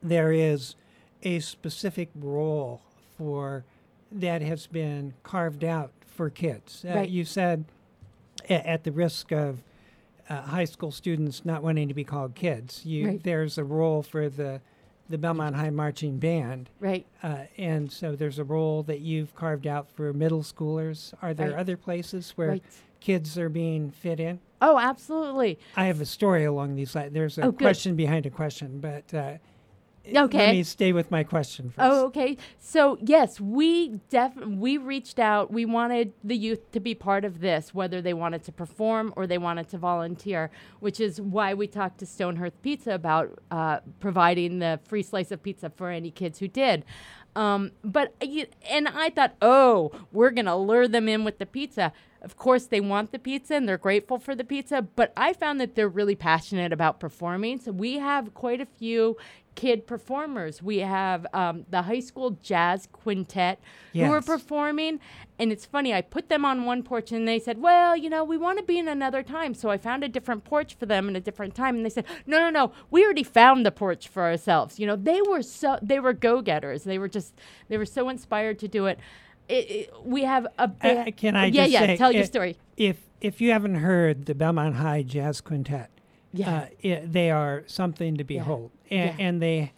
there 0.01 0.31
is 0.31 0.77
a 1.25 1.41
specific 1.41 2.11
role 2.15 2.83
for 3.17 3.65
that 4.13 4.41
has 4.41 4.69
been 4.69 5.15
carved 5.25 5.65
out 5.65 5.91
for 6.07 6.31
kids. 6.31 6.85
Uh, 6.89 6.93
Right. 6.95 7.09
You 7.09 7.25
said, 7.25 7.65
a- 8.49 8.65
at 8.69 8.85
the 8.85 8.93
risk 8.93 9.33
of 9.33 9.65
uh, 10.31 10.43
high 10.43 10.65
school 10.65 10.93
students 10.93 11.45
not 11.45 11.65
wanting 11.65 11.89
to 11.89 11.95
be 11.95 12.05
called 12.05 12.37
kids, 12.37 12.87
you, 12.87 13.07
Right. 13.09 13.23
there's 13.25 13.59
a 13.59 13.65
role 13.65 14.05
for 14.05 14.29
the 14.29 14.61
the 15.09 15.19
Belmont 15.19 15.57
High 15.57 15.71
Marching 15.71 16.19
Band, 16.19 16.69
Right. 16.81 17.07
uh, 17.23 17.45
and 17.57 17.91
so 17.91 18.15
there's 18.15 18.39
a 18.39 18.45
role 18.45 18.83
that 18.85 19.01
you've 19.01 19.35
carved 19.35 19.67
out 19.67 19.91
for 19.91 20.13
middle 20.13 20.43
schoolers. 20.43 21.15
Are 21.23 21.33
there 21.35 21.51
Right. 21.51 21.59
other 21.59 21.77
places 21.77 22.33
where 22.37 22.49
Right. 22.51 22.65
kids 23.01 23.39
are 23.39 23.49
being 23.49 23.91
fit 23.91 24.21
in? 24.21 24.41
Oh, 24.61 24.79
absolutely. 24.79 25.59
I 25.77 25.87
have 25.87 26.01
a 26.01 26.07
story 26.07 26.45
along 26.45 26.75
these 26.75 26.95
lines. 26.95 27.13
There's 27.15 27.39
a 27.39 27.47
Oh, 27.47 27.53
question 27.53 27.97
behind 27.97 28.27
a 28.27 28.31
question, 28.31 28.81
but 28.81 29.15
uh, 29.15 29.35
let 30.13 30.25
Okay. 30.25 30.53
me 30.53 30.63
stay 30.63 30.93
with 30.93 31.11
my 31.11 31.23
question 31.25 31.67
first. 31.71 31.79
Oh, 31.81 32.07
okay. 32.07 32.37
So 32.59 32.99
yes, 33.01 33.41
we 33.41 34.01
def 34.11 34.35
we 34.37 34.79
reached 34.79 35.19
out. 35.19 35.53
We 35.53 35.65
wanted 35.65 36.13
the 36.25 36.37
youth 36.37 36.71
to 36.73 36.81
be 36.81 36.95
part 36.95 37.25
of 37.25 37.41
this, 37.41 37.75
whether 37.75 38.01
they 38.03 38.15
wanted 38.15 38.43
to 38.45 38.53
perform 38.53 39.13
or 39.17 39.27
they 39.27 39.39
wanted 39.39 39.69
to 39.71 39.79
volunteer, 39.79 40.51
which 40.81 41.01
is 41.01 41.21
why 41.21 41.55
we 41.55 41.67
talked 41.67 41.99
to 41.99 42.07
Stonehearth 42.07 42.61
Pizza 42.63 42.93
about 42.93 43.39
uh, 43.51 43.81
providing 44.01 44.59
the 44.59 44.81
free 44.85 45.03
slice 45.03 45.31
of 45.31 45.43
pizza 45.43 45.71
for 45.71 45.91
any 45.91 46.11
kids 46.11 46.39
who 46.39 46.49
did. 46.49 46.85
Um, 47.37 47.73
but 47.85 48.15
uh, 48.23 48.27
and 48.69 48.89
I 48.89 49.11
thought, 49.11 49.37
oh, 49.43 49.93
we're 50.13 50.31
gonna 50.31 50.57
lure 50.57 50.89
them 50.89 51.09
in 51.09 51.25
with 51.25 51.39
the 51.39 51.47
pizza. 51.47 51.93
Of 52.21 52.37
course, 52.37 52.67
they 52.67 52.81
want 52.81 53.13
the 53.13 53.19
pizza 53.21 53.55
and 53.55 53.69
they're 53.69 53.79
grateful 53.79 54.19
for 54.19 54.35
the 54.35 54.43
pizza. 54.43 54.83
But 54.83 55.13
I 55.17 55.33
found 55.35 55.61
that 55.61 55.77
they're 55.77 55.89
really 55.89 56.17
passionate 56.17 56.73
about 56.73 56.99
performing. 56.99 57.61
So 57.61 57.71
we 57.71 57.99
have 57.99 58.35
quite 58.35 58.61
a 58.61 58.67
few 58.67 59.17
kid 59.61 59.87
performers. 59.87 60.63
We 60.63 60.79
have 60.79 61.27
um, 61.33 61.65
the 61.69 61.83
high 61.83 62.01
school 62.01 62.39
jazz 62.43 62.89
quintet 62.93 63.59
who 63.93 64.13
are 64.13 64.21
performing. 64.23 65.01
And 65.41 65.53
it's 65.53 65.67
funny, 65.67 65.93
I 65.95 66.01
put 66.01 66.29
them 66.29 66.45
on 66.45 66.65
one 66.65 66.83
porch 66.83 67.13
and 67.13 67.27
they 67.27 67.39
said, 67.41 67.61
Well, 67.61 67.97
you 67.97 68.09
know, 68.11 68.23
we 68.25 68.37
want 68.37 68.59
to 68.59 68.65
be 68.65 68.79
in 68.79 68.89
another 68.89 69.23
time. 69.23 69.55
So 69.55 69.71
I 69.71 69.79
found 69.79 70.05
a 70.05 70.09
different 70.09 70.45
porch 70.45 70.75
for 70.79 70.87
them 70.87 71.09
in 71.09 71.17
a 71.17 71.21
different 71.21 71.55
time. 71.55 71.77
And 71.77 71.85
they 71.85 71.91
said, 71.91 72.05
No, 72.27 72.39
no, 72.39 72.51
no, 72.51 72.73
we 72.91 73.05
already 73.05 73.25
found 73.25 73.67
the 73.67 73.71
porch 73.73 74.09
for 74.09 74.23
ourselves. 74.23 74.79
You 74.81 74.87
know, 74.87 74.97
they 74.97 75.21
were 75.23 75.43
so, 75.43 75.79
they 75.83 76.01
were 76.01 76.13
go 76.13 76.41
getters. 76.43 76.85
They 76.85 76.99
were 76.99 77.09
just, 77.09 77.35
they 77.69 77.79
were 77.79 77.87
so 77.87 78.09
inspired 78.09 78.59
to 78.61 78.69
do 78.69 78.87
it. 78.87 78.99
It, 79.49 79.71
it, 79.71 79.93
we 80.05 80.23
have 80.25 80.47
a 80.59 80.71
Uh, 80.83 81.11
can 81.17 81.35
I 81.35 81.47
yeah 81.47 81.63
just 81.63 81.73
yeah 81.73 81.81
say, 81.87 81.97
tell 81.97 82.13
your 82.13 82.25
story 82.27 82.57
If 82.77 82.97
if 83.21 83.41
you 83.41 83.51
haven't 83.53 83.77
heard 83.77 84.27
the 84.27 84.35
Belmont 84.35 84.75
High 84.77 85.03
Jazz 85.03 85.41
Quintet, 85.41 85.89
Yeah. 86.33 86.51
uh, 86.51 86.67
i 86.85 87.03
they 87.07 87.31
are 87.31 87.65
something 87.67 88.17
to 88.19 88.25
behold, 88.25 88.71
and, 88.91 89.19
Yeah. 89.19 89.27
and 89.27 89.43
they. 89.43 89.73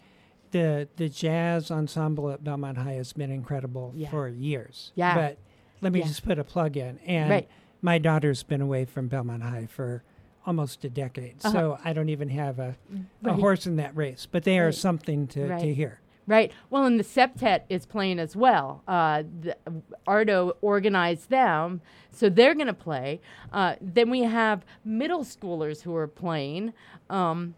The, 0.51 0.89
the 0.97 1.07
jazz 1.07 1.71
ensemble 1.71 2.29
at 2.29 2.43
Belmont 2.43 2.77
High 2.77 2.95
has 2.95 3.13
been 3.13 3.31
incredible 3.31 3.93
Yeah. 3.95 4.09
for 4.09 4.27
years. 4.27 4.91
Yeah. 4.95 5.15
But 5.15 5.37
let 5.79 5.93
me 5.93 5.99
Yeah. 5.99 6.07
just 6.07 6.25
put 6.25 6.37
a 6.39 6.43
plug 6.43 6.75
in. 6.75 6.99
And 7.05 7.29
Right. 7.29 7.49
my 7.81 7.97
daughter's 7.99 8.43
been 8.43 8.59
away 8.59 8.83
from 8.83 9.07
Belmont 9.07 9.43
High 9.43 9.65
for 9.67 10.03
almost 10.45 10.83
a 10.83 10.89
decade. 10.89 11.35
Uh-huh. 11.45 11.51
So 11.53 11.79
I 11.85 11.93
don't 11.93 12.09
even 12.09 12.27
have 12.27 12.59
a, 12.59 12.75
a 13.23 13.31
horse 13.31 13.65
in 13.65 13.77
that 13.77 13.95
race. 13.95 14.27
But 14.29 14.43
they 14.43 14.59
are 14.59 14.73
something 14.73 15.25
to, 15.27 15.47
to 15.57 15.73
hear. 15.73 16.01
Right. 16.27 16.51
Well, 16.69 16.85
and 16.85 16.99
the 16.99 17.05
septet 17.05 17.61
is 17.69 17.85
playing 17.85 18.19
as 18.19 18.35
well. 18.35 18.83
Uh, 18.89 19.23
the, 19.41 19.55
Ardo 20.05 20.57
organized 20.61 21.29
them, 21.29 21.79
so 22.11 22.27
they're 22.27 22.55
going 22.55 22.67
to 22.67 22.73
play. 22.73 23.21
Uh, 23.53 23.75
then 23.79 24.09
we 24.09 24.23
have 24.23 24.65
middle 24.83 25.23
schoolers 25.23 25.83
who 25.83 25.95
are 25.95 26.07
playing. 26.07 26.73
Um, 27.09 27.55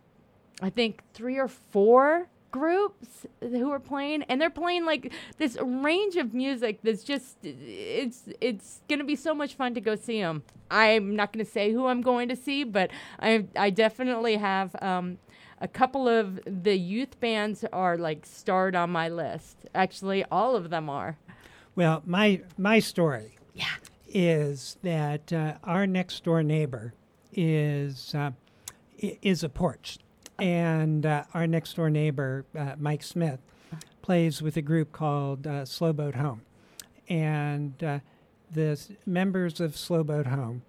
I 0.64 0.70
think 0.70 1.04
three 1.14 1.38
or 1.38 1.48
four 1.48 2.28
groups 2.52 3.26
who 3.42 3.72
are 3.72 3.80
playing 3.80 4.24
and 4.24 4.40
they're 4.40 4.50
playing 4.50 4.86
like 4.86 5.12
this 5.38 5.58
range 5.60 6.16
of 6.18 6.36
music 6.36 6.80
that's 6.84 7.04
just 7.04 7.36
it's 7.42 8.30
it's 8.40 8.82
going 8.88 9.00
to 9.00 9.06
be 9.06 9.16
so 9.16 9.34
much 9.34 9.56
fun 9.56 9.74
to 9.74 9.82
go 9.82 9.96
see 9.96 10.22
them 10.22 10.44
i'm 10.70 11.16
not 11.16 11.34
going 11.34 11.44
to 11.44 11.52
say 11.52 11.72
who 11.72 11.88
i'm 11.88 12.00
going 12.02 12.30
to 12.30 12.36
see 12.36 12.64
but 12.64 12.92
i 13.20 13.44
i 13.56 13.72
definitely 13.72 14.36
have 14.36 14.76
um 14.84 15.18
a 15.64 15.68
couple 15.68 16.10
of 16.10 16.42
the 16.46 16.78
youth 16.78 17.20
bands 17.22 17.64
are 17.72 17.98
like 17.98 18.26
starred 18.26 18.76
on 18.76 18.90
my 18.90 19.08
list. 19.08 19.66
Actually 19.74 20.26
all 20.26 20.58
of 20.58 20.70
them 20.70 20.90
are. 20.90 21.18
Well, 21.74 22.04
my 22.06 22.42
my 22.58 22.80
story 22.80 23.38
yeah. 23.54 23.66
is 24.08 24.78
that 24.84 25.32
uh, 25.32 25.54
our 25.64 25.88
next 25.88 26.26
door 26.26 26.44
neighbor 26.44 26.94
is 27.32 28.14
uh, 28.14 28.32
is 28.98 29.42
a 29.42 29.50
porch, 29.50 30.00
and 30.44 31.06
uh, 31.06 31.24
our 31.34 31.48
next 31.48 31.76
door 31.76 31.90
neighbor 31.90 32.46
uh, 32.58 32.76
Mike 32.78 33.04
Smith 33.04 33.40
plays 34.02 34.42
with 34.42 34.58
a 34.58 34.62
group 34.62 34.92
called 34.92 35.48
uh, 35.48 35.66
Slow 35.66 35.94
Boat 35.94 36.16
Home, 36.16 36.42
and 37.08 37.82
uh, 37.84 38.00
the 38.52 38.80
members 39.06 39.62
of 39.62 39.78
Slow 39.78 40.04
Boat 40.04 40.28
Home, 40.28 40.64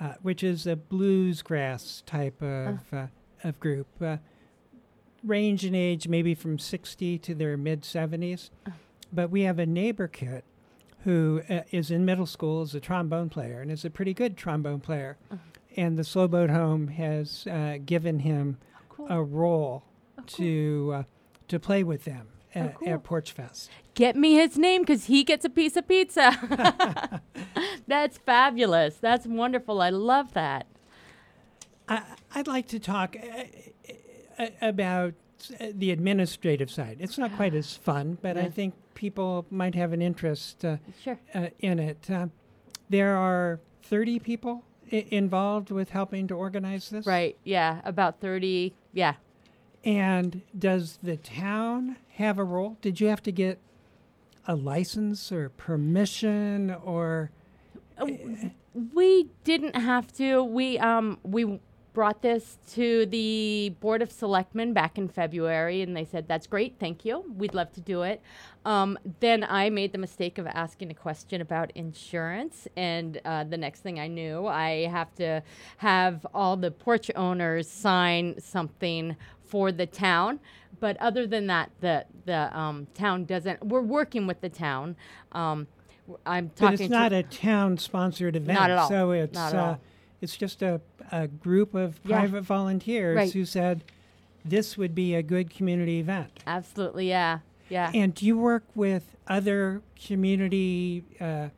uh, 0.00 0.14
which 0.22 0.42
is 0.42 0.66
a 0.66 0.74
bluesgrass 0.74 2.02
type 2.04 2.42
of 2.42 2.80
uh, 2.92 3.06
of 3.44 3.60
group. 3.60 3.86
Uh, 4.02 4.16
range 5.22 5.64
in 5.64 5.74
age 5.74 6.06
maybe 6.06 6.34
from 6.34 6.58
60 6.58 7.16
to 7.16 7.34
their 7.34 7.56
mid 7.56 7.80
70s 7.80 8.50
but 9.10 9.30
we 9.30 9.40
have 9.42 9.58
a 9.58 9.64
neighbor 9.64 10.06
kid 10.06 10.42
who 11.04 11.40
uh, 11.48 11.60
is 11.70 11.90
in 11.90 12.04
middle 12.04 12.26
school 12.26 12.62
is 12.62 12.74
a 12.74 12.80
trombone 12.80 13.28
player 13.30 13.60
and 13.60 13.70
is 13.70 13.84
a 13.84 13.90
pretty 13.90 14.12
good 14.12 14.36
trombone 14.36 14.80
player. 14.80 15.16
And 15.76 15.98
the 15.98 16.04
Slow 16.04 16.28
Boat 16.28 16.50
Home 16.50 16.88
has 16.88 17.46
uh, 17.46 17.78
given 17.84 18.20
him 18.20 18.58
cool 18.96 19.06
a 19.10 19.22
role 19.22 19.82
Oh, 20.16 20.22
cool. 20.22 20.36
to 20.38 20.92
uh, 20.94 21.02
to 21.48 21.58
play 21.58 21.82
with 21.82 22.04
them 22.04 22.28
at, 22.54 22.76
cool. 22.76 22.88
at 22.88 23.02
Porch 23.02 23.32
Fest. 23.32 23.68
get 23.94 24.14
me 24.16 24.34
his 24.34 24.56
name 24.56 24.82
because 24.82 25.06
he 25.06 25.24
gets 25.24 25.44
a 25.44 25.50
piece 25.50 25.76
of 25.76 25.86
pizza 25.88 27.20
that's 27.88 28.18
fabulous 28.18 28.94
that's 28.96 29.26
wonderful 29.26 29.80
i 29.80 29.90
love 29.90 30.32
that 30.34 30.66
I, 31.88 32.02
I'd 32.34 32.46
like 32.46 32.66
to 32.68 32.78
talk 32.78 33.14
uh, 33.16 33.42
uh, 34.42 34.46
about 34.62 35.12
uh, 35.60 35.66
the 35.74 35.90
administrative 35.90 36.70
side. 36.70 36.96
It's 36.98 37.18
not 37.18 37.36
quite 37.36 37.52
as 37.54 37.76
fun, 37.76 38.16
but 38.22 38.38
I 38.38 38.48
think 38.48 38.72
people 38.94 39.44
might 39.50 39.74
have 39.74 39.92
an 39.92 40.00
interest 40.00 40.64
uh, 40.64 40.78
sure 41.02 41.20
uh, 41.34 41.48
in 41.58 41.78
it. 41.78 42.10
Uh, 42.10 42.28
there 42.88 43.16
are 43.16 43.60
30 43.82 44.18
people 44.20 44.64
I- 44.90 45.04
involved 45.10 45.70
with 45.70 45.90
helping 45.90 46.26
to 46.28 46.34
organize 46.34 46.88
this. 46.88 47.04
right 47.06 47.36
yeah 47.44 47.82
about 47.84 48.18
30 48.22 48.72
yeah 48.94 49.14
And 49.84 50.40
does 50.58 50.98
the 51.02 51.18
town 51.18 51.96
have 52.14 52.38
a 52.38 52.44
role? 52.44 52.78
Did 52.80 53.00
you 53.00 53.08
have 53.08 53.22
to 53.24 53.32
get 53.32 53.58
a 54.46 54.54
license 54.54 55.30
or 55.30 55.50
permission 55.50 56.70
or 56.70 57.30
We 58.94 59.28
didn't 59.44 59.76
have 59.76 60.12
to. 60.14 60.42
We 60.42 60.78
um 60.78 61.18
we 61.22 61.60
brought 61.94 62.20
this 62.22 62.58
to 62.72 63.06
the 63.06 63.72
board 63.80 64.02
of 64.02 64.10
selectmen 64.10 64.72
back 64.72 64.98
in 64.98 65.08
February, 65.08 65.80
and 65.80 65.96
they 65.96 66.04
said 66.04 66.26
that's 66.28 66.46
great, 66.46 66.74
thank 66.78 67.04
you. 67.04 67.24
We'd 67.36 67.54
love 67.54 67.72
to 67.72 67.80
do 67.80 68.02
it. 68.02 68.20
Um, 68.66 68.98
then 69.20 69.46
I 69.48 69.70
made 69.70 69.92
the 69.92 69.98
mistake 69.98 70.36
of 70.38 70.46
asking 70.48 70.90
a 70.90 70.94
question 70.94 71.40
about 71.40 71.70
insurance, 71.76 72.66
and 72.76 73.20
uh, 73.24 73.44
the 73.44 73.56
next 73.56 73.80
thing 73.80 74.00
I 74.00 74.08
knew, 74.08 74.46
I 74.46 74.88
have 74.90 75.14
to 75.14 75.42
have 75.78 76.26
all 76.34 76.56
the 76.56 76.72
porch 76.72 77.10
owners 77.14 77.70
sign 77.70 78.40
something 78.40 79.16
for 79.44 79.70
the 79.70 79.86
town. 79.86 80.40
But 80.80 80.96
other 80.98 81.26
than 81.26 81.46
that, 81.46 81.70
the 81.80 82.04
the 82.26 82.56
um, 82.58 82.88
town 82.94 83.24
doesn't. 83.24 83.64
We're 83.64 83.80
working 83.80 84.26
with 84.26 84.40
the 84.40 84.48
town. 84.48 84.96
Um, 85.30 85.68
I'm 86.26 86.48
but 86.48 86.56
talking. 86.56 86.74
it's 86.74 86.82
to- 86.82 86.88
not 86.88 87.12
a 87.12 87.22
town 87.22 87.78
sponsored 87.78 88.34
event. 88.34 88.58
Not 88.58 88.70
at 88.70 88.78
all. 88.78 88.88
So 88.88 89.12
it's 89.12 89.34
Not 89.34 89.54
at 89.54 89.58
uh, 89.58 89.64
all. 89.64 89.80
It's 90.24 90.36
just 90.36 90.62
a, 90.62 90.80
a 91.12 91.28
group 91.28 91.74
of 91.74 92.00
Yeah. 92.04 92.18
private 92.20 92.42
volunteers 92.42 93.16
Right. 93.16 93.32
who 93.32 93.44
said 93.44 93.84
this 94.44 94.76
would 94.76 94.94
be 94.94 95.14
a 95.14 95.22
good 95.22 95.50
community 95.50 96.00
event. 96.00 96.42
Absolutely, 96.46 97.08
yeah, 97.08 97.38
yeah. 97.68 97.90
And 97.94 98.14
do 98.14 98.26
you 98.26 98.36
work 98.36 98.64
with 98.74 99.04
other 99.28 99.82
community 100.02 101.04
uh, 101.20 101.48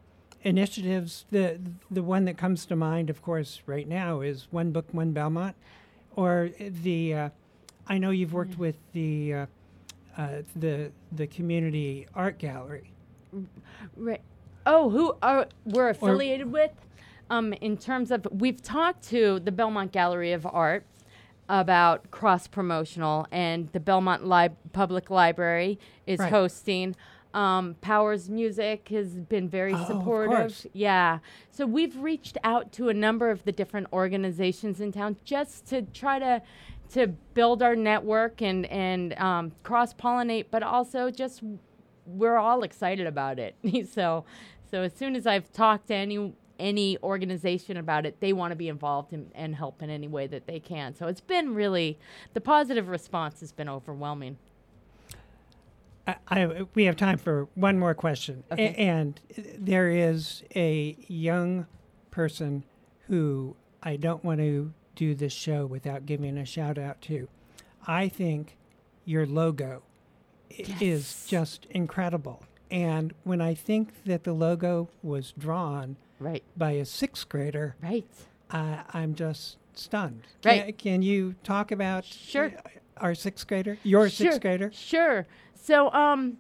initiatives? 0.43 1.25
The 1.31 1.59
the 1.91 2.03
one 2.03 2.25
that 2.27 2.37
comes 2.37 2.67
to 2.67 2.77
mind, 2.77 3.09
of 3.11 3.23
course, 3.23 3.63
right 3.67 3.89
now 3.89 4.21
is 4.21 4.49
One 4.51 4.71
Book, 4.73 4.87
One 4.93 5.13
Belmont, 5.13 5.57
or 6.15 6.51
the. 6.59 7.15
Uh, 7.15 7.29
I 7.89 7.99
know 7.99 8.11
you've 8.11 8.33
worked 8.33 8.59
with 8.59 8.77
the 8.93 9.33
uh, 9.35 9.47
uh, 10.17 10.29
the 10.57 10.91
the 11.13 11.27
community 11.29 12.07
art 12.15 12.39
gallery. 12.39 12.91
Right. 13.97 14.23
Oh, 14.65 14.91
who 14.91 15.15
are 15.23 15.47
we're 15.65 15.91
affiliated 15.91 16.51
with? 16.51 16.73
Um, 17.31 17.53
in 17.55 17.77
terms 17.77 18.11
of, 18.11 18.27
we've 18.31 18.63
talked 18.63 19.03
to 19.09 19.41
the 19.41 19.53
Belmont 19.53 19.93
Gallery 19.93 20.33
of 20.33 20.47
Art 20.47 20.85
about 21.49 22.11
cross 22.11 22.47
promotional, 22.47 23.27
and 23.31 23.69
the 23.73 23.81
Belmont 23.81 24.27
Lib- 24.27 24.57
Public 24.73 25.11
Library 25.11 25.79
is 26.07 26.19
Right. 26.19 26.31
hosting. 26.33 26.97
Um, 27.35 27.77
Powers 27.81 28.31
Music 28.31 28.89
has 28.89 29.15
been 29.15 29.49
very 29.49 29.75
Oh, 29.75 29.85
supportive. 29.87 30.67
Yeah. 30.73 31.19
So 31.51 31.67
we've 31.67 31.97
reached 31.99 32.39
out 32.43 32.73
to 32.73 32.89
a 32.89 32.95
number 32.95 33.31
of 33.31 33.45
the 33.45 33.53
different 33.53 33.89
organizations 33.93 34.81
in 34.81 34.91
town 34.93 35.17
just 35.25 35.67
to 35.69 35.83
try 35.83 36.19
to 36.19 36.43
to 36.91 37.09
build 37.35 37.63
our 37.65 37.75
network 37.77 38.41
and 38.41 38.65
and 38.67 39.13
um, 39.19 39.53
cross 39.65 39.93
pollinate, 39.93 40.47
but 40.51 40.63
also 40.63 41.11
just 41.11 41.43
we're 42.07 42.39
all 42.39 42.63
excited 42.63 43.07
about 43.07 43.39
it. 43.39 43.55
so, 43.93 44.25
so 44.71 44.83
as 44.83 44.95
soon 44.95 45.15
as 45.17 45.27
I've 45.27 45.53
talked 45.53 45.89
to 45.89 45.95
any 45.95 46.33
any 46.59 46.97
organization 47.03 47.77
about 47.77 48.07
it, 48.07 48.21
they 48.21 48.33
want 48.33 48.53
to 48.53 48.57
be 48.57 48.69
involved 48.69 49.13
in, 49.13 49.31
and 49.35 49.55
help 49.55 49.83
in 49.83 49.91
any 49.91 50.09
way 50.09 50.27
that 50.27 50.47
they 50.47 50.61
can. 50.61 50.95
So 50.95 51.07
it's 51.07 51.21
been 51.21 51.55
really 51.55 51.99
the 52.35 52.41
positive 52.41 52.89
response 52.89 53.41
has 53.41 53.53
been 53.53 53.69
overwhelming. 53.69 54.39
I, 56.07 56.17
I, 56.29 56.67
we 56.75 56.85
have 56.85 56.97
time 56.97 57.19
for 57.19 57.49
one 57.55 57.79
more 57.79 57.95
question. 57.95 58.45
Okay. 58.53 58.67
A- 58.67 58.79
and 58.79 59.21
there 59.59 59.91
is 59.91 60.45
a 60.55 60.97
young 61.09 61.67
person 62.11 62.65
who 63.09 63.57
I 63.83 63.97
don't 63.97 64.25
want 64.25 64.41
to 64.41 64.73
do 64.95 65.15
this 65.15 65.33
show 65.33 65.67
without 65.67 66.07
giving 66.07 66.39
a 66.39 66.45
shout 66.45 66.79
out 66.79 67.01
to. 67.03 67.29
I 67.87 68.09
think 68.09 68.57
your 69.05 69.27
logo 69.27 69.83
i- 70.51 70.65
is 70.81 71.27
just 71.29 71.67
incredible. 71.71 72.43
And 72.71 73.13
when 73.25 73.41
I 73.41 73.55
think 73.55 74.05
that 74.05 74.25
the 74.25 74.33
logo 74.33 74.89
was 75.03 75.33
drawn 75.37 75.97
Right, 76.19 76.43
by 76.57 76.73
a 76.73 76.85
sixth 76.85 77.29
grader, 77.29 77.77
right. 77.83 78.07
uh, 78.51 78.79
I'm 78.95 79.15
just 79.15 79.59
stunned. 79.75 80.23
Right. 80.45 80.77
Can, 80.79 81.01
can 81.01 81.03
you 81.03 81.35
talk 81.45 81.71
about 81.73 82.05
Sure. 82.05 82.53
our 82.97 83.15
sixth 83.15 83.47
grader? 83.47 83.77
Your 83.83 84.09
Sure, 84.09 84.27
sixth 84.27 84.41
grader? 84.41 84.71
Sure. 84.73 85.27
So, 85.55 85.93
um, 85.93 86.39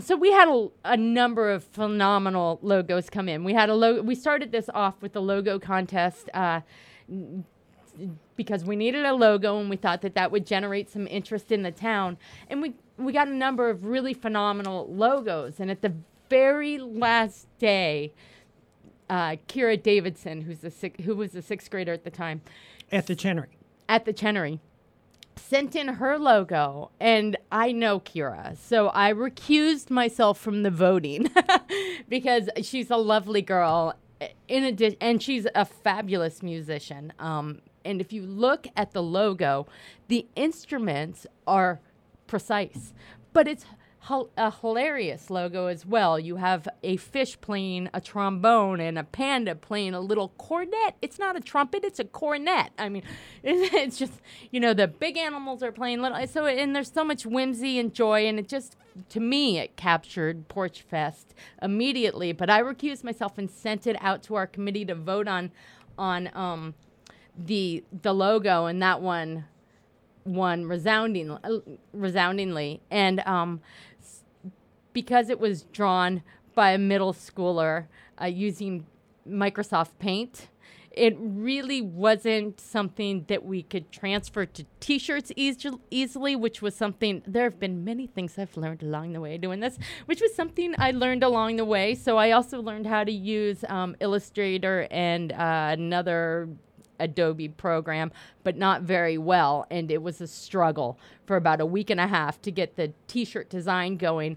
so 0.00 0.16
we 0.16 0.30
had 0.30 0.48
a, 0.48 0.68
a 0.84 0.96
number 0.96 1.50
of 1.50 1.64
phenomenal 1.64 2.58
logos 2.62 3.10
come 3.10 3.28
in. 3.28 3.44
We 3.44 3.52
had 3.52 3.68
a 3.68 3.74
logo. 3.74 4.02
We 4.02 4.14
started 4.14 4.52
this 4.52 4.70
off 4.72 5.02
with 5.02 5.12
the 5.12 5.20
logo 5.20 5.58
contest 5.58 6.30
uh, 6.32 6.60
because 8.36 8.64
we 8.64 8.76
needed 8.76 9.04
a 9.04 9.12
logo, 9.12 9.58
and 9.58 9.68
we 9.68 9.76
thought 9.76 10.00
that 10.02 10.14
that 10.14 10.30
would 10.30 10.46
generate 10.46 10.88
some 10.88 11.06
interest 11.08 11.50
in 11.52 11.62
the 11.62 11.72
town. 11.72 12.16
And 12.48 12.62
we 12.62 12.74
we 12.96 13.12
got 13.12 13.28
a 13.28 13.34
number 13.34 13.68
of 13.68 13.84
really 13.84 14.14
phenomenal 14.14 14.86
logos. 14.90 15.58
And 15.60 15.70
at 15.70 15.82
the 15.82 15.92
very 16.28 16.78
last 16.78 17.48
day, 17.58 18.12
uh, 19.10 19.36
Kira 19.48 19.82
Davidson, 19.82 20.40
who's 20.42 20.64
a 20.64 20.70
six, 20.70 21.04
who 21.04 21.14
was 21.14 21.34
a 21.34 21.42
sixth 21.42 21.70
grader 21.70 21.92
at 21.92 22.04
the 22.04 22.10
time, 22.10 22.40
At 22.90 23.06
the 23.06 23.14
Chenery. 23.14 23.58
at 23.88 24.06
the 24.06 24.12
Chenery 24.14 24.60
sent 25.36 25.74
in 25.74 25.88
her 25.88 26.18
logo 26.18 26.90
and 27.00 27.36
I 27.50 27.72
know 27.72 27.98
Kira. 28.00 28.56
So 28.58 28.88
I 28.94 29.12
recused 29.12 29.88
myself 29.90 30.38
from 30.38 30.62
the 30.62 30.70
voting 30.70 31.30
because 32.08 32.48
she's 32.62 32.90
a 32.90 32.96
lovely 32.96 33.42
girl 33.42 33.94
in 34.48 34.64
addition 34.64 34.98
and 35.00 35.22
she's 35.22 35.46
a 35.54 35.64
fabulous 35.64 36.42
musician. 36.42 37.12
Um, 37.18 37.62
and 37.84 38.00
if 38.00 38.12
you 38.12 38.22
look 38.22 38.66
at 38.76 38.92
the 38.92 39.02
logo, 39.02 39.66
the 40.08 40.26
instruments 40.36 41.26
are 41.46 41.80
precise, 42.26 42.92
but 43.32 43.48
it's 43.48 43.64
a 44.08 44.50
hilarious 44.50 45.30
logo 45.30 45.66
as 45.66 45.84
well. 45.86 46.18
You 46.18 46.36
have 46.36 46.68
a 46.82 46.96
fish 46.96 47.40
playing 47.40 47.90
a 47.92 48.00
trombone 48.00 48.80
and 48.80 48.98
a 48.98 49.04
panda 49.04 49.54
playing 49.54 49.94
a 49.94 50.00
little 50.00 50.30
cornet. 50.30 50.96
It's 51.00 51.18
not 51.18 51.36
a 51.36 51.40
trumpet, 51.40 51.84
it's 51.84 52.00
a 52.00 52.04
cornet. 52.04 52.70
I 52.78 52.88
mean, 52.88 53.02
it's 53.42 53.98
just, 53.98 54.20
you 54.50 54.58
know, 54.58 54.74
the 54.74 54.88
big 54.88 55.16
animals 55.16 55.62
are 55.62 55.72
playing 55.72 56.00
little. 56.00 56.26
So, 56.26 56.46
and 56.46 56.74
there's 56.74 56.92
so 56.92 57.04
much 57.04 57.24
whimsy 57.24 57.78
and 57.78 57.94
joy, 57.94 58.26
and 58.26 58.38
it 58.38 58.48
just, 58.48 58.76
to 59.10 59.20
me, 59.20 59.58
it 59.58 59.76
captured 59.76 60.48
Porch 60.48 60.82
Fest 60.82 61.34
immediately. 61.62 62.32
But 62.32 62.50
I 62.50 62.62
recused 62.62 63.04
myself 63.04 63.38
and 63.38 63.50
sent 63.50 63.86
it 63.86 63.96
out 64.00 64.22
to 64.24 64.34
our 64.34 64.46
committee 64.46 64.84
to 64.86 64.94
vote 64.94 65.28
on, 65.28 65.52
on, 65.96 66.30
um, 66.34 66.74
the 67.38 67.84
the 68.02 68.12
logo 68.12 68.66
and 68.66 68.82
that 68.82 69.00
one 69.00 69.44
won 70.24 70.66
resounding, 70.66 71.36
resoundingly 71.92 72.80
and 72.90 73.20
um, 73.20 73.60
because 74.92 75.28
it 75.28 75.38
was 75.38 75.64
drawn 75.64 76.22
by 76.54 76.72
a 76.72 76.78
middle 76.78 77.12
schooler 77.12 77.86
uh, 78.20 78.26
using 78.26 78.86
Microsoft 79.28 79.90
Paint 79.98 80.48
it 80.92 81.16
really 81.20 81.80
wasn't 81.80 82.60
something 82.60 83.24
that 83.28 83.44
we 83.44 83.62
could 83.62 83.92
transfer 83.92 84.44
to 84.44 84.64
t-shirts 84.80 85.30
eas- 85.36 85.66
easily 85.90 86.34
which 86.34 86.60
was 86.60 86.74
something 86.74 87.22
there 87.26 87.44
have 87.44 87.60
been 87.60 87.84
many 87.84 88.06
things 88.06 88.36
i've 88.38 88.56
learned 88.56 88.82
along 88.82 89.12
the 89.12 89.20
way 89.20 89.38
doing 89.38 89.60
this 89.60 89.78
which 90.06 90.20
was 90.20 90.34
something 90.34 90.74
i 90.78 90.90
learned 90.90 91.22
along 91.22 91.56
the 91.56 91.64
way 91.64 91.94
so 91.94 92.16
i 92.16 92.32
also 92.32 92.60
learned 92.60 92.86
how 92.86 93.04
to 93.04 93.12
use 93.12 93.64
um, 93.68 93.94
illustrator 94.00 94.88
and 94.90 95.32
uh, 95.32 95.68
another 95.72 96.48
Adobe 97.00 97.48
program, 97.48 98.12
but 98.44 98.58
not 98.58 98.82
very 98.82 99.16
well. 99.16 99.66
And 99.70 99.90
it 99.90 100.02
was 100.02 100.20
a 100.20 100.26
struggle 100.26 100.98
for 101.24 101.36
about 101.36 101.60
a 101.62 101.64
week 101.64 101.88
and 101.88 101.98
a 101.98 102.06
half 102.06 102.42
to 102.42 102.50
get 102.50 102.76
the 102.76 102.92
t 103.08 103.24
shirt 103.24 103.48
design 103.48 103.96
going. 103.96 104.36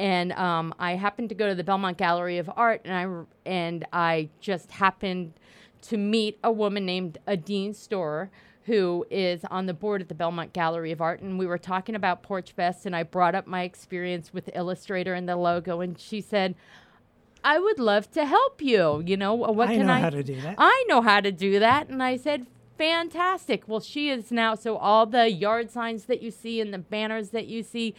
And 0.00 0.32
um, 0.32 0.74
I 0.78 0.92
happened 0.92 1.28
to 1.28 1.34
go 1.34 1.46
to 1.46 1.54
the 1.54 1.62
Belmont 1.62 1.98
Gallery 1.98 2.38
of 2.38 2.50
Art, 2.56 2.80
and 2.86 2.94
I, 2.94 3.24
and 3.44 3.84
I 3.92 4.30
just 4.40 4.72
happened 4.72 5.34
to 5.82 5.98
meet 5.98 6.38
a 6.42 6.50
woman 6.50 6.86
named 6.86 7.18
Adine 7.26 7.74
Storer, 7.74 8.30
who 8.64 9.04
is 9.10 9.44
on 9.50 9.66
the 9.66 9.74
board 9.74 10.00
at 10.00 10.08
the 10.08 10.14
Belmont 10.14 10.54
Gallery 10.54 10.90
of 10.90 11.02
Art. 11.02 11.20
And 11.20 11.38
we 11.38 11.44
were 11.44 11.58
talking 11.58 11.94
about 11.94 12.22
Porch 12.22 12.52
Fest, 12.52 12.86
and 12.86 12.96
I 12.96 13.02
brought 13.02 13.34
up 13.34 13.46
my 13.46 13.64
experience 13.64 14.32
with 14.32 14.48
Illustrator 14.54 15.12
and 15.12 15.28
the 15.28 15.36
logo. 15.36 15.82
And 15.82 15.98
she 15.98 16.22
said, 16.22 16.54
I 17.44 17.58
would 17.58 17.78
love 17.78 18.10
to 18.12 18.24
help 18.24 18.62
you. 18.62 19.02
You 19.04 19.18
know, 19.18 19.34
what 19.34 19.68
I 19.68 19.76
can 19.76 19.86
know 19.86 19.92
I 19.92 20.00
how 20.00 20.10
to 20.10 20.22
do 20.22 20.40
that. 20.40 20.54
I 20.56 20.84
know 20.88 21.02
how 21.02 21.20
to 21.20 21.30
do 21.30 21.58
that. 21.58 21.90
And 21.90 22.02
I 22.02 22.16
said, 22.16 22.46
fantastic. 22.78 23.64
Well, 23.66 23.80
she 23.80 24.08
is 24.08 24.32
now, 24.32 24.54
so 24.54 24.78
all 24.78 25.04
the 25.04 25.30
yard 25.30 25.70
signs 25.70 26.06
that 26.06 26.22
you 26.22 26.30
see 26.30 26.58
and 26.58 26.72
the 26.72 26.78
banners 26.78 27.30
that 27.30 27.48
you 27.48 27.62
see 27.62 27.94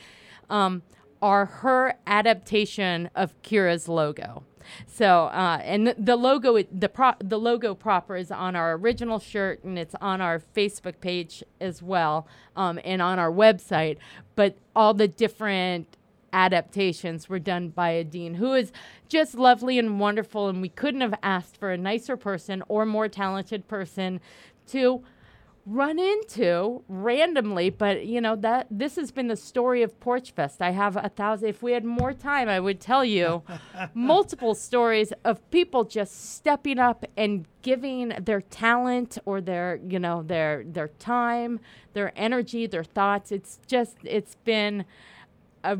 um, 0.50 0.82
are 1.22 1.46
her 1.46 1.96
adaptation 2.08 3.10
of 3.16 3.40
Kira's 3.42 3.88
logo. 3.88 4.44
So, 4.88 5.26
uh, 5.26 5.60
and 5.64 5.88
the, 5.88 5.96
the 5.98 6.16
logo, 6.16 6.62
the 6.62 6.90
pro- 6.90 7.14
the 7.20 7.38
logo 7.40 7.74
proper 7.74 8.16
is 8.16 8.32
on 8.32 8.56
our 8.56 8.74
original 8.74 9.20
shirt, 9.20 9.64
and 9.64 9.78
it's 9.78 9.96
on 10.00 10.22
our 10.22 10.42
Facebook 10.56 11.00
page 11.02 11.44
as 11.60 11.82
well, 11.82 12.28
um, 12.56 12.80
and 12.86 13.02
on 13.02 13.20
our 13.20 13.32
website. 13.32 13.98
But 14.36 14.56
all 14.76 14.94
the 14.94 15.08
different 15.08 15.98
adaptations 16.34 17.28
were 17.28 17.40
done 17.40 17.70
by 17.70 17.90
Adine 17.92 18.36
who 18.36 18.54
is 18.54 18.72
just 19.10 19.36
lovely 19.36 19.78
and 19.78 20.00
wonderful. 20.00 20.48
And 20.48 20.62
we 20.62 20.70
couldn't 20.70 21.02
have 21.02 21.16
asked 21.22 21.58
for 21.58 21.72
a 21.72 21.78
nicer 21.78 22.18
person 22.18 22.64
or 22.68 22.86
more 22.86 23.08
talented 23.08 23.68
person 23.68 24.22
to 24.68 25.04
run 25.66 26.00
into 26.00 26.84
randomly. 26.88 27.70
But 27.70 28.06
you 28.06 28.22
know 28.22 28.36
that 28.38 28.68
this 28.70 28.96
has 28.96 29.12
been 29.12 29.28
the 29.28 29.36
story 29.36 29.82
of 29.84 30.00
Porch 30.00 30.32
Fest. 30.32 30.62
I 30.62 30.72
have 30.72 30.96
a 30.96 31.10
thousand. 31.10 31.50
If 31.50 31.64
we 31.64 31.74
had 31.74 31.86
more 31.86 32.14
time, 32.14 32.50
I 32.50 32.60
would 32.60 32.80
tell 32.80 33.06
you 33.06 33.44
multiple 33.94 34.56
stories 34.56 35.14
of 35.24 35.50
people 35.52 35.84
just 35.84 36.36
stepping 36.36 36.80
up 36.80 37.06
and 37.16 37.46
giving 37.62 38.10
their 38.20 38.42
talent 38.42 39.18
or 39.26 39.42
their 39.42 39.80
you 39.88 40.00
know 40.00 40.24
their 40.24 40.64
their 40.66 40.88
time, 40.88 41.60
their 41.94 42.12
energy, 42.16 42.68
their 42.68 42.84
thoughts. 42.84 43.32
It's 43.32 43.60
just 43.68 43.98
it's 44.04 44.36
been 44.44 44.86
a 45.64 45.80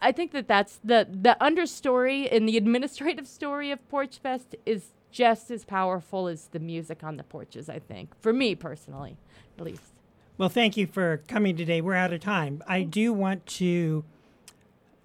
I 0.00 0.12
think 0.12 0.32
that 0.32 0.48
that's 0.48 0.80
the 0.82 1.06
the 1.10 1.36
understory 1.40 2.28
and 2.30 2.48
the 2.48 2.56
administrative 2.56 3.26
story 3.26 3.70
of 3.70 3.86
Porch 3.88 4.18
Fest 4.18 4.56
is 4.64 4.92
just 5.16 5.50
as 5.50 5.64
powerful 5.64 6.28
as 6.28 6.48
the 6.48 6.58
music 6.58 7.02
on 7.02 7.16
the 7.16 7.22
porches. 7.24 7.70
I 7.70 7.78
think 7.78 8.10
for 8.20 8.34
me 8.34 8.54
personally, 8.54 9.16
at 9.58 9.64
least. 9.64 9.94
Well, 10.36 10.50
thank 10.50 10.76
you 10.76 10.86
for 10.86 11.22
coming 11.26 11.56
today. 11.56 11.80
We're 11.80 11.94
out 11.94 12.12
of 12.12 12.20
time. 12.20 12.62
I 12.68 12.82
do 12.82 13.14
want 13.14 13.46
to 13.46 14.04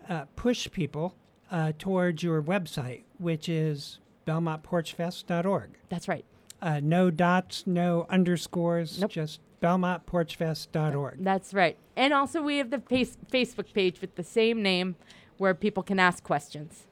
uh, 0.09 0.25
push 0.35 0.69
people 0.69 1.15
uh, 1.49 1.71
towards 1.79 2.23
your 2.23 2.41
website, 2.43 3.03
which 3.19 3.47
is 3.47 3.99
belmontporchfest.org. 4.27 5.69
That's 5.87 6.09
right. 6.09 6.25
Uh, 6.61 6.81
no 6.83 7.09
dots, 7.09 7.63
no 7.65 8.05
underscores, 8.09 8.99
Nope. 8.99 9.11
just 9.11 9.39
belmontporchfest.org. 9.61 11.23
That's 11.23 11.53
right. 11.53 11.77
And 11.95 12.13
also 12.13 12.41
we 12.41 12.57
have 12.57 12.69
the 12.69 12.79
face- 12.79 13.17
Facebook 13.31 13.73
page 13.73 14.01
with 14.01 14.15
the 14.15 14.23
same 14.23 14.61
name 14.61 14.97
where 15.37 15.53
people 15.53 15.83
can 15.83 15.99
ask 15.99 16.21
questions. 16.21 16.85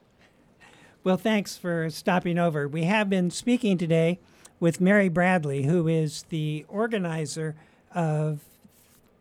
Well, 1.02 1.16
thanks 1.16 1.56
for 1.56 1.88
stopping 1.88 2.38
over. 2.38 2.68
We 2.68 2.84
have 2.84 3.08
been 3.08 3.30
speaking 3.30 3.78
today 3.78 4.18
with 4.58 4.82
Mary 4.82 5.08
Bradley, 5.08 5.62
who 5.62 5.88
is 5.88 6.24
the 6.28 6.66
organizer 6.68 7.56
of 7.94 8.40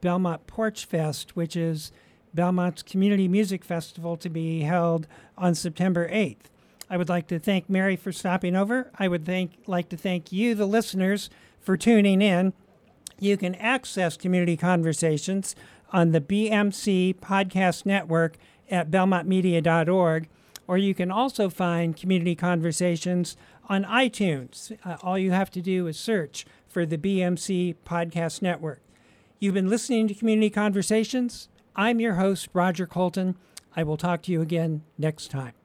Belmont 0.02 0.46
Porch 0.46 0.84
Fest, 0.84 1.38
which 1.38 1.56
is 1.56 1.94
Belmont's 2.34 2.84
community 2.84 3.30
music 3.30 3.64
festival 3.64 4.18
to 4.18 4.30
be 4.30 4.64
held 4.64 5.08
on 5.38 5.56
September 5.56 6.10
8th. 6.10 6.50
I 6.90 6.98
would 6.98 7.08
like 7.08 7.28
to 7.28 7.40
thank 7.40 7.70
Mary 7.70 7.96
for 7.96 8.12
stopping 8.12 8.58
over. 8.58 8.92
I 9.00 9.08
would 9.08 9.26
thank, 9.26 9.54
like 9.66 9.88
to 9.90 9.98
thank 9.98 10.34
you, 10.34 10.56
the 10.56 10.66
listeners, 10.66 11.30
for 11.62 11.78
tuning 11.78 12.22
in. 12.22 12.52
You 13.20 13.38
can 13.38 13.56
access 13.56 14.18
community 14.18 14.58
conversations 14.58 15.56
on 15.94 16.12
the 16.12 16.20
BMC 16.20 17.16
Podcast 17.16 17.86
Network 17.86 18.36
at 18.70 18.92
belmontmedia.org, 18.92 20.28
or 20.70 20.78
you 20.78 20.94
can 20.94 21.10
also 21.10 21.50
find 21.50 21.98
community 21.98 22.36
conversations 22.36 23.36
on 23.68 23.84
iTunes. 23.86 24.78
Uh, 24.86 24.98
all 25.02 25.18
you 25.18 25.32
have 25.32 25.50
to 25.50 25.64
do 25.64 25.88
is 25.88 25.98
search 25.98 26.46
for 26.68 26.86
the 26.86 26.96
BMC 26.96 27.76
Podcast 27.88 28.44
Network. 28.44 28.80
You've 29.40 29.56
been 29.56 29.68
listening 29.68 30.08
to 30.10 30.14
Community 30.14 30.52
Conversations. 30.52 31.50
I'm 31.76 32.00
your 32.00 32.16
host, 32.16 32.50
Roger 32.54 32.86
Colton. 32.86 33.36
I 33.76 33.82
will 33.82 33.98
talk 33.98 34.22
to 34.24 34.32
you 34.32 34.44
again 34.44 34.84
next 34.96 35.32
time. 35.32 35.59